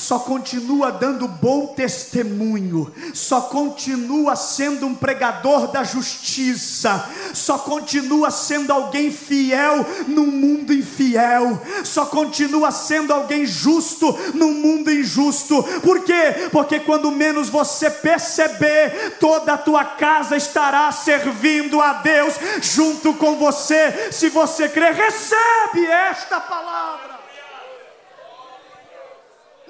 só 0.00 0.18
continua 0.18 0.90
dando 0.90 1.28
bom 1.28 1.66
testemunho, 1.68 2.90
só 3.12 3.42
continua 3.42 4.34
sendo 4.34 4.86
um 4.86 4.94
pregador 4.94 5.68
da 5.68 5.84
justiça, 5.84 7.06
só 7.34 7.58
continua 7.58 8.30
sendo 8.30 8.72
alguém 8.72 9.12
fiel 9.12 9.84
num 10.08 10.26
mundo 10.26 10.72
infiel, 10.72 11.60
só 11.84 12.06
continua 12.06 12.70
sendo 12.70 13.12
alguém 13.12 13.44
justo 13.44 14.18
num 14.32 14.54
mundo 14.54 14.90
injusto. 14.90 15.62
Por 15.82 16.02
quê? 16.02 16.48
Porque 16.50 16.80
quando 16.80 17.10
menos 17.10 17.50
você 17.50 17.90
perceber, 17.90 19.18
toda 19.20 19.52
a 19.52 19.58
tua 19.58 19.84
casa 19.84 20.34
estará 20.34 20.90
servindo 20.92 21.78
a 21.78 21.92
Deus 21.94 22.34
junto 22.62 23.12
com 23.12 23.36
você. 23.36 24.10
Se 24.10 24.30
você 24.30 24.66
crer, 24.66 24.94
recebe 24.94 25.86
esta 25.86 26.40
palavra. 26.40 27.09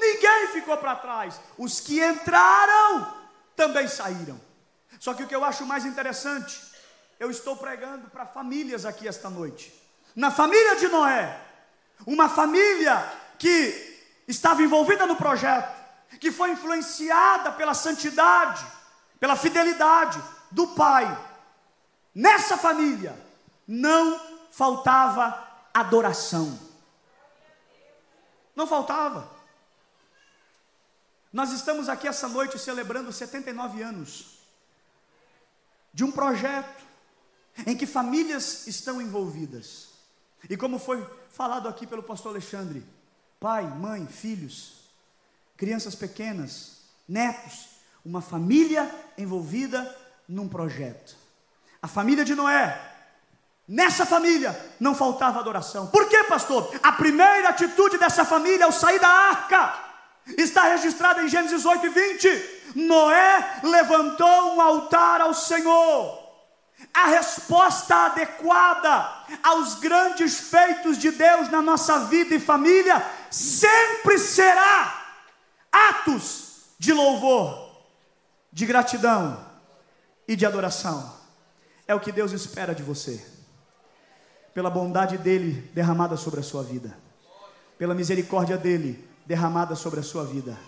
Ninguém 0.01 0.49
ficou 0.49 0.77
para 0.79 0.97
trás. 0.97 1.39
Os 1.59 1.79
que 1.79 2.03
entraram 2.03 3.15
também 3.55 3.87
saíram. 3.87 4.41
Só 4.99 5.13
que 5.13 5.23
o 5.23 5.27
que 5.27 5.35
eu 5.35 5.45
acho 5.45 5.67
mais 5.67 5.85
interessante, 5.85 6.61
eu 7.19 7.31
estou 7.31 7.57
pregando 7.57 8.09
para 8.09 8.25
famílias 8.25 8.87
aqui 8.87 9.07
esta 9.07 9.29
noite. 9.29 9.73
Na 10.17 10.31
família 10.31 10.77
de 10.77 10.89
Noé, 10.89 11.39
uma 12.07 12.29
família 12.29 12.97
que 13.39 14.23
estava 14.27 14.63
envolvida 14.63 15.07
no 15.07 15.17
projeto, 15.17 15.79
que 16.19 16.33
foi 16.33 16.51
influenciada 16.51 17.53
pela 17.53 17.75
santidade, 17.75 18.67
pela 19.19 19.37
fidelidade 19.37 20.23
do 20.51 20.69
pai. 20.69 21.07
Nessa 22.15 22.57
família 22.57 23.15
não 23.67 24.19
faltava 24.51 25.47
adoração. 25.73 26.59
Não 28.57 28.67
faltava. 28.67 29.40
Nós 31.33 31.53
estamos 31.53 31.89
aqui 31.89 32.09
essa 32.09 32.29
noite 32.29 32.59
celebrando 32.59 33.13
79 33.13 33.83
anos 33.83 34.39
de 35.95 36.05
um 36.05 36.11
projeto 36.11 36.83
em 37.67 37.77
que 37.77 37.87
famílias 37.87 38.67
estão 38.67 39.01
envolvidas. 39.01 39.91
E 40.49 40.57
como 40.57 40.79
foi 40.79 41.07
falado 41.31 41.69
aqui 41.69 41.87
pelo 41.87 42.03
pastor 42.03 42.33
Alexandre, 42.33 42.85
pai, 43.39 43.65
mãe, 43.65 44.07
filhos, 44.07 44.91
crianças 45.57 45.95
pequenas, 45.95 46.81
netos, 47.09 47.69
uma 48.05 48.21
família 48.21 48.93
envolvida 49.17 49.97
num 50.29 50.49
projeto. 50.49 51.15
A 51.81 51.87
família 51.87 52.25
de 52.25 52.35
Noé. 52.35 52.89
Nessa 53.69 54.05
família 54.05 54.59
não 54.81 54.97
faltava 54.97 55.39
adoração. 55.39 55.87
Por 55.87 56.09
quê, 56.09 56.25
pastor? 56.25 56.75
A 56.83 56.91
primeira 56.91 57.51
atitude 57.51 57.99
dessa 57.99 58.25
família 58.25 58.65
ao 58.65 58.73
sair 58.73 58.99
da 58.99 59.09
arca 59.09 59.90
Está 60.27 60.65
registrado 60.69 61.21
em 61.21 61.29
Gênesis 61.29 61.65
8 61.65 61.87
e 61.87 61.89
20. 61.89 62.61
Noé 62.77 63.61
levantou 63.63 64.55
um 64.55 64.61
altar 64.61 65.21
ao 65.21 65.35
Senhor. 65.35 66.19
A 66.95 67.07
resposta 67.07 67.95
adequada 68.07 69.27
aos 69.43 69.75
grandes 69.75 70.41
feitos 70.41 70.97
de 70.97 71.11
Deus 71.11 71.51
na 71.51 71.61
nossa 71.61 72.07
vida 72.07 72.35
e 72.35 72.41
família 72.41 73.05
sempre 73.31 74.19
será 74.19 75.01
atos 75.71 76.63
de 76.79 76.93
louvor, 76.93 77.83
de 78.51 78.65
gratidão 78.65 79.47
e 80.27 80.35
de 80.35 80.47
adoração. 80.47 81.19
É 81.87 81.95
o 81.95 82.01
que 82.01 82.13
Deus 82.13 82.33
espera 82.33 82.75
de 82.75 82.83
você, 82.83 83.25
pela 84.55 84.71
bondade 84.71 85.19
dEle 85.19 85.71
derramada 85.75 86.17
sobre 86.17 86.41
a 86.41 86.43
sua 86.43 86.63
vida, 86.63 86.97
pela 87.77 87.95
misericórdia 87.95 88.57
dEle 88.57 89.10
derramada 89.31 89.77
sobre 89.77 90.01
a 90.01 90.03
sua 90.03 90.25
vida, 90.25 90.59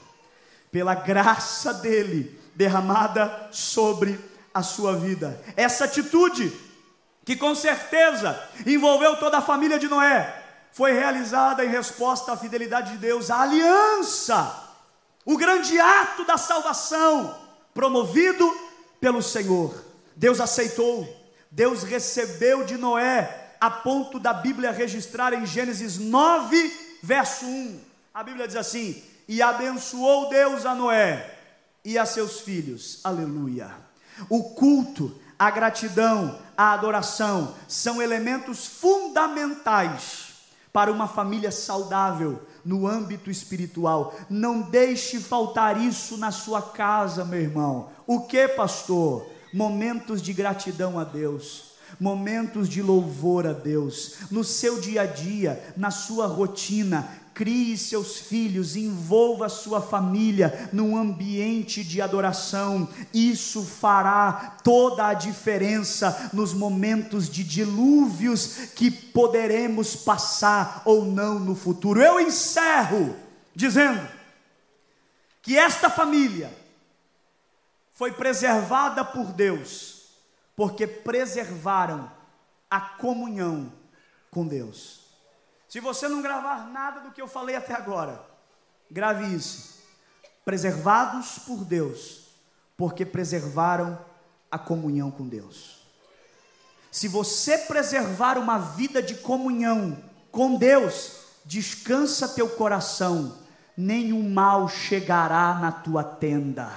pela 0.71 0.95
graça 0.95 1.75
dele 1.75 2.41
derramada 2.55 3.49
sobre 3.51 4.17
a 4.55 4.63
sua 4.63 4.95
vida. 4.95 5.43
Essa 5.57 5.87
atitude, 5.87 6.53
que 7.25 7.35
com 7.35 7.57
certeza 7.57 8.41
envolveu 8.65 9.17
toda 9.17 9.39
a 9.39 9.43
família 9.43 9.81
de 9.81 9.89
Noé, 9.89 10.41
foi 10.71 10.93
realizada 10.93 11.65
em 11.65 11.71
resposta 11.71 12.31
à 12.31 12.37
fidelidade 12.37 12.93
de 12.93 12.99
Deus, 12.99 13.33
à 13.33 13.41
aliança, 13.41 14.71
o 15.25 15.37
grande 15.37 15.81
ato 15.81 16.25
da 16.25 16.39
salvação, 16.39 17.37
promovido 17.75 18.49
pelo 19.01 19.21
Senhor. 19.21 19.75
Deus 20.15 20.41
aceitou, 20.41 21.05
Deus 21.51 21.83
recebeu 21.83 22.65
de 22.65 22.77
Noé, 22.77 23.57
a 23.61 23.69
ponto 23.69 24.21
da 24.21 24.33
Bíblia 24.33 24.71
registrar 24.71 25.33
em 25.33 25.45
Gênesis 25.45 25.99
9, 25.99 27.01
verso 27.03 27.45
1 27.45 27.92
a 28.15 28.23
Bíblia 28.23 28.47
diz 28.47 28.57
assim: 28.57 29.03
E 29.27 29.41
abençoou 29.41 30.29
Deus 30.29 30.67
a 30.67 30.75
Noé 30.75 31.39
e 31.85 31.99
a 31.99 32.05
seus 32.05 32.41
filhos. 32.41 33.01
Aleluia. 33.03 33.71
O 34.29 34.55
culto, 34.55 35.19
a 35.39 35.51
gratidão, 35.51 36.39
a 36.57 36.73
adoração 36.73 37.55
são 37.67 38.03
elementos 38.03 38.67
fundamentais 38.67 40.33
para 40.73 40.93
uma 40.93 41.09
família 41.09 41.51
saudável 41.51 42.47
no 42.65 42.87
âmbito 42.87 43.31
espiritual. 43.31 44.15
Não 44.29 44.63
deixe 44.63 45.19
faltar 45.19 45.83
isso 45.83 46.17
na 46.17 46.31
sua 46.31 46.63
casa, 46.63 47.25
meu 47.25 47.41
irmão. 47.41 47.91
O 48.07 48.21
que, 48.21 48.49
pastor? 48.49 49.27
Momentos 49.53 50.23
de 50.23 50.33
gratidão 50.33 50.99
a 50.99 51.05
Deus 51.05 51.73
momentos 52.01 52.69
de 52.69 52.83
louvor 52.83 53.47
a 53.47 53.53
Deus, 53.53 54.15
no 54.31 54.43
seu 54.43 54.81
dia 54.81 55.03
a 55.03 55.07
dia, 55.07 55.63
na 55.77 55.91
sua 55.91 56.27
rotina, 56.27 57.09
crie 57.35 57.77
seus 57.77 58.19
filhos, 58.19 58.77
envolva 58.77 59.49
sua 59.49 59.81
família 59.81 60.69
num 60.73 60.97
ambiente 60.97 61.83
de 61.83 62.01
adoração. 62.01 62.89
Isso 63.13 63.65
fará 63.65 64.59
toda 64.63 65.07
a 65.07 65.15
diferença 65.15 66.31
nos 66.33 66.53
momentos 66.53 67.29
de 67.29 67.43
dilúvios 67.45 68.71
que 68.75 68.91
poderemos 68.91 69.97
passar 69.97 70.83
ou 70.85 71.05
não 71.05 71.39
no 71.39 71.55
futuro. 71.55 72.01
Eu 72.01 72.21
encerro 72.21 73.15
dizendo 73.55 74.07
que 75.43 75.59
esta 75.59 75.91
família 75.91 76.53
foi 77.95 78.13
preservada 78.13 79.05
por 79.05 79.27
Deus, 79.33 80.11
porque 80.57 80.87
preservaram 80.87 82.11
a 82.71 82.81
comunhão 82.81 83.73
com 84.31 84.47
Deus. 84.47 85.02
Se 85.73 85.81
você 85.81 86.07
não 86.07 86.21
gravar 86.21 86.69
nada 86.69 87.01
do 87.01 87.13
que 87.13 87.23
eu 87.23 87.27
falei 87.27 87.57
até 87.57 87.73
agora, 87.73 88.23
grave 88.91 89.35
isso. 89.35 89.81
Preservados 90.45 91.39
por 91.39 91.65
Deus, 91.65 92.27
porque 92.77 93.07
preservaram 93.07 93.99
a 94.51 94.59
comunhão 94.59 95.11
com 95.11 95.27
Deus. 95.27 95.81
Se 96.91 97.09
você 97.09 97.57
preservar 97.57 98.37
uma 98.37 98.59
vida 98.59 99.03
de 99.03 99.15
comunhão 99.15 99.97
com 100.31 100.57
Deus, 100.57 101.21
descansa 101.43 102.29
teu 102.29 102.51
coração, 102.51 103.39
nenhum 103.75 104.29
mal 104.29 104.69
chegará 104.69 105.55
na 105.55 105.73
tua 105.73 106.05
tenda. 106.05 106.71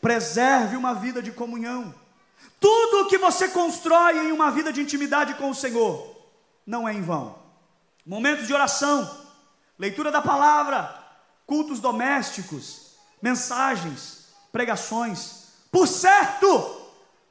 Preserve 0.00 0.74
uma 0.74 0.94
vida 0.94 1.20
de 1.20 1.32
comunhão. 1.32 1.94
Tudo 2.58 3.02
o 3.02 3.08
que 3.08 3.18
você 3.18 3.46
constrói 3.46 4.26
em 4.26 4.32
uma 4.32 4.50
vida 4.50 4.72
de 4.72 4.80
intimidade 4.80 5.34
com 5.34 5.50
o 5.50 5.54
Senhor, 5.54 6.15
não 6.66 6.88
é 6.88 6.92
em 6.92 7.02
vão. 7.02 7.38
Momentos 8.04 8.46
de 8.46 8.54
oração, 8.54 9.08
leitura 9.78 10.10
da 10.10 10.20
palavra, 10.20 11.04
cultos 11.46 11.80
domésticos, 11.80 12.92
mensagens, 13.22 14.26
pregações. 14.50 15.46
Por 15.70 15.86
certo, 15.86 16.82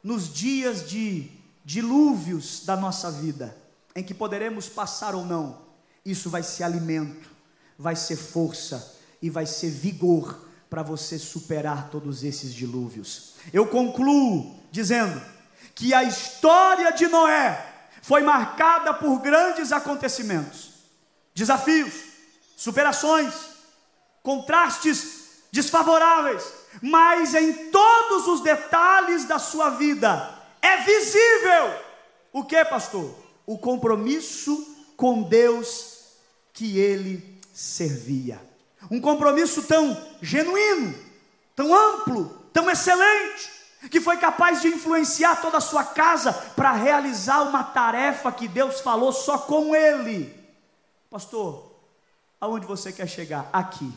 nos 0.04 0.34
dias 0.34 0.90
de 0.90 1.30
dilúvios 1.64 2.66
da 2.66 2.76
nossa 2.78 3.12
vida, 3.12 3.58
em 3.96 4.04
que 4.04 4.14
poderemos 4.14 4.70
passar 4.70 5.16
ou 5.16 5.26
não, 5.26 5.62
isso 6.06 6.30
vai 6.30 6.44
ser 6.44 6.64
alimento, 6.64 7.30
vai 7.78 7.96
ser 7.96 8.16
força 8.16 8.96
e 9.22 9.30
vai 9.30 9.46
ser 9.46 9.70
vigor 9.70 10.48
para 10.70 10.84
você 10.84 11.18
superar 11.18 11.90
todos 11.90 12.24
esses 12.24 12.54
dilúvios. 12.54 13.36
Eu 13.52 13.68
concluo 13.68 14.60
dizendo 14.72 15.22
que 15.74 15.94
a 15.94 16.04
história 16.04 16.92
de 16.92 17.08
Noé 17.08 17.75
foi 18.06 18.22
marcada 18.22 18.94
por 18.94 19.20
grandes 19.20 19.72
acontecimentos, 19.72 20.74
desafios, 21.34 21.92
superações, 22.56 23.34
contrastes 24.22 25.42
desfavoráveis, 25.52 26.44
mas 26.84 27.34
em 27.34 27.72
todos 27.72 28.28
os 28.28 28.42
detalhes 28.42 29.26
da 29.26 29.40
sua 29.40 29.72
vida 29.72 30.40
é 30.62 30.84
visível 30.84 31.80
o 32.32 32.44
que, 32.44 32.64
pastor? 32.66 33.12
O 33.44 33.58
compromisso 33.58 34.76
com 34.96 35.24
Deus 35.24 36.04
que 36.54 36.78
ele 36.78 37.42
servia. 37.56 38.40
Um 38.92 39.02
compromisso 39.02 39.64
tão 39.64 40.00
genuíno, 40.22 40.94
tão 41.56 41.74
amplo, 41.74 42.26
tão 42.54 42.70
excelente, 42.70 43.50
que 43.90 44.02
foi 44.02 44.18
capaz 44.18 44.62
de 44.62 44.68
influenciar 44.68 45.42
toda 45.42 45.58
a 45.58 45.62
sua 45.62 45.84
casa 45.84 46.34
para 46.34 46.72
realizar 46.72 47.42
uma 47.44 47.64
tarefa 47.64 48.32
que 48.32 48.48
Deus 48.48 48.82
falou 48.82 49.12
só 49.12 49.38
com 49.38 49.76
ele. 49.76 50.34
Pastor, 51.10 51.72
aonde 52.40 52.66
você 52.66 52.92
quer 52.92 53.08
chegar? 53.08 53.50
Aqui. 53.52 53.92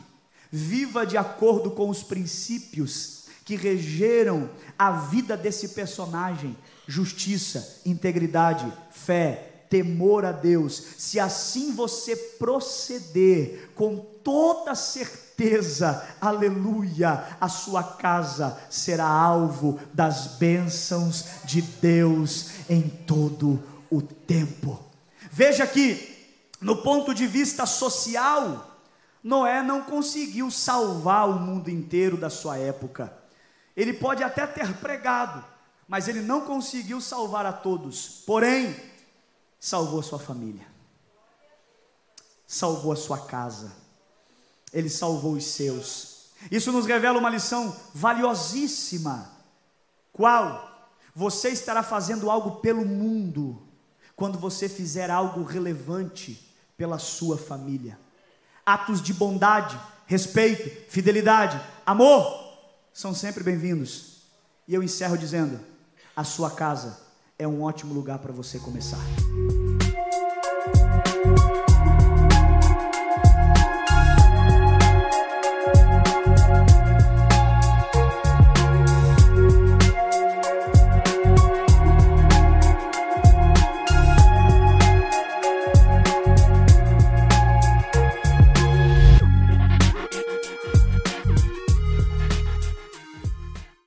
Viva 0.51 1.07
de 1.07 1.17
acordo 1.17 1.71
com 1.71 1.91
os 1.91 2.03
princípios 2.03 3.27
que 3.45 3.55
regeram 3.57 4.51
a 4.79 4.91
vida 4.93 5.37
desse 5.37 5.71
personagem: 5.71 6.57
justiça, 6.87 7.81
integridade, 7.85 8.71
fé, 8.91 9.65
temor 9.71 10.25
a 10.25 10.33
Deus. 10.33 10.83
Se 10.99 11.21
assim 11.21 11.73
você 11.73 12.17
proceder 12.17 13.71
com 13.75 13.97
toda 14.23 14.75
certeza, 15.39 16.05
aleluia, 16.21 17.37
a 17.41 17.49
sua 17.49 17.83
casa 17.83 18.61
será 18.69 19.07
alvo 19.07 19.79
das 19.95 20.37
bênçãos 20.37 21.45
de 21.45 21.63
Deus 21.63 22.69
em 22.69 22.89
todo 22.89 23.63
o 23.89 24.03
tempo. 24.03 24.83
Veja 25.31 25.65
que, 25.65 26.17
no 26.61 26.79
ponto 26.83 27.15
de 27.15 27.25
vista 27.29 27.67
social, 27.67 28.81
Noé 29.23 29.63
não 29.63 29.83
conseguiu 29.83 30.51
salvar 30.51 31.29
o 31.29 31.39
mundo 31.39 31.71
inteiro 31.71 32.17
da 32.17 32.29
sua 32.29 32.59
época. 32.59 33.13
Ele 33.77 33.93
pode 33.93 34.25
até 34.25 34.45
ter 34.45 34.75
pregado, 34.79 35.45
mas 35.87 36.09
ele 36.09 36.21
não 36.21 36.41
conseguiu 36.41 37.01
salvar 37.01 37.47
a 37.47 37.53
todos. 37.53 38.25
Porém, 38.27 38.75
salvou 39.61 40.01
a 40.01 40.03
sua 40.03 40.19
família, 40.19 40.67
salvou 42.45 42.91
a 42.91 42.97
sua 42.97 43.19
casa, 43.19 43.88
ele 44.73 44.89
salvou 44.89 45.33
os 45.33 45.45
seus. 45.45 46.29
Isso 46.51 46.71
nos 46.71 46.87
revela 46.87 47.19
uma 47.19 47.31
lição 47.31 47.75
valiosíssima. 47.95 49.31
Qual? 50.13 50.69
Você 51.15 51.49
estará 51.49 51.83
fazendo 51.83 52.31
algo 52.31 52.61
pelo 52.61 52.85
mundo 52.85 53.63
quando 54.15 54.39
você 54.39 54.69
fizer 54.69 55.11
algo 55.11 55.43
relevante 55.43 56.49
pela 56.77 56.99
sua 56.99 57.37
família. 57.37 57.99
Atos 58.65 59.03
de 59.03 59.13
bondade, 59.13 59.79
respeito, 60.07 60.91
fidelidade, 60.91 61.61
amor 61.85 62.49
são 62.93 63.15
sempre 63.15 63.43
bem-vindos. 63.43 64.23
E 64.67 64.75
eu 64.75 64.83
encerro 64.83 65.17
dizendo: 65.17 65.59
a 66.15 66.25
sua 66.25 66.51
casa 66.51 67.01
é 67.39 67.47
um 67.47 67.63
ótimo 67.63 67.95
lugar 67.95 68.19
para 68.19 68.33
você 68.33 68.59
começar. 68.59 68.99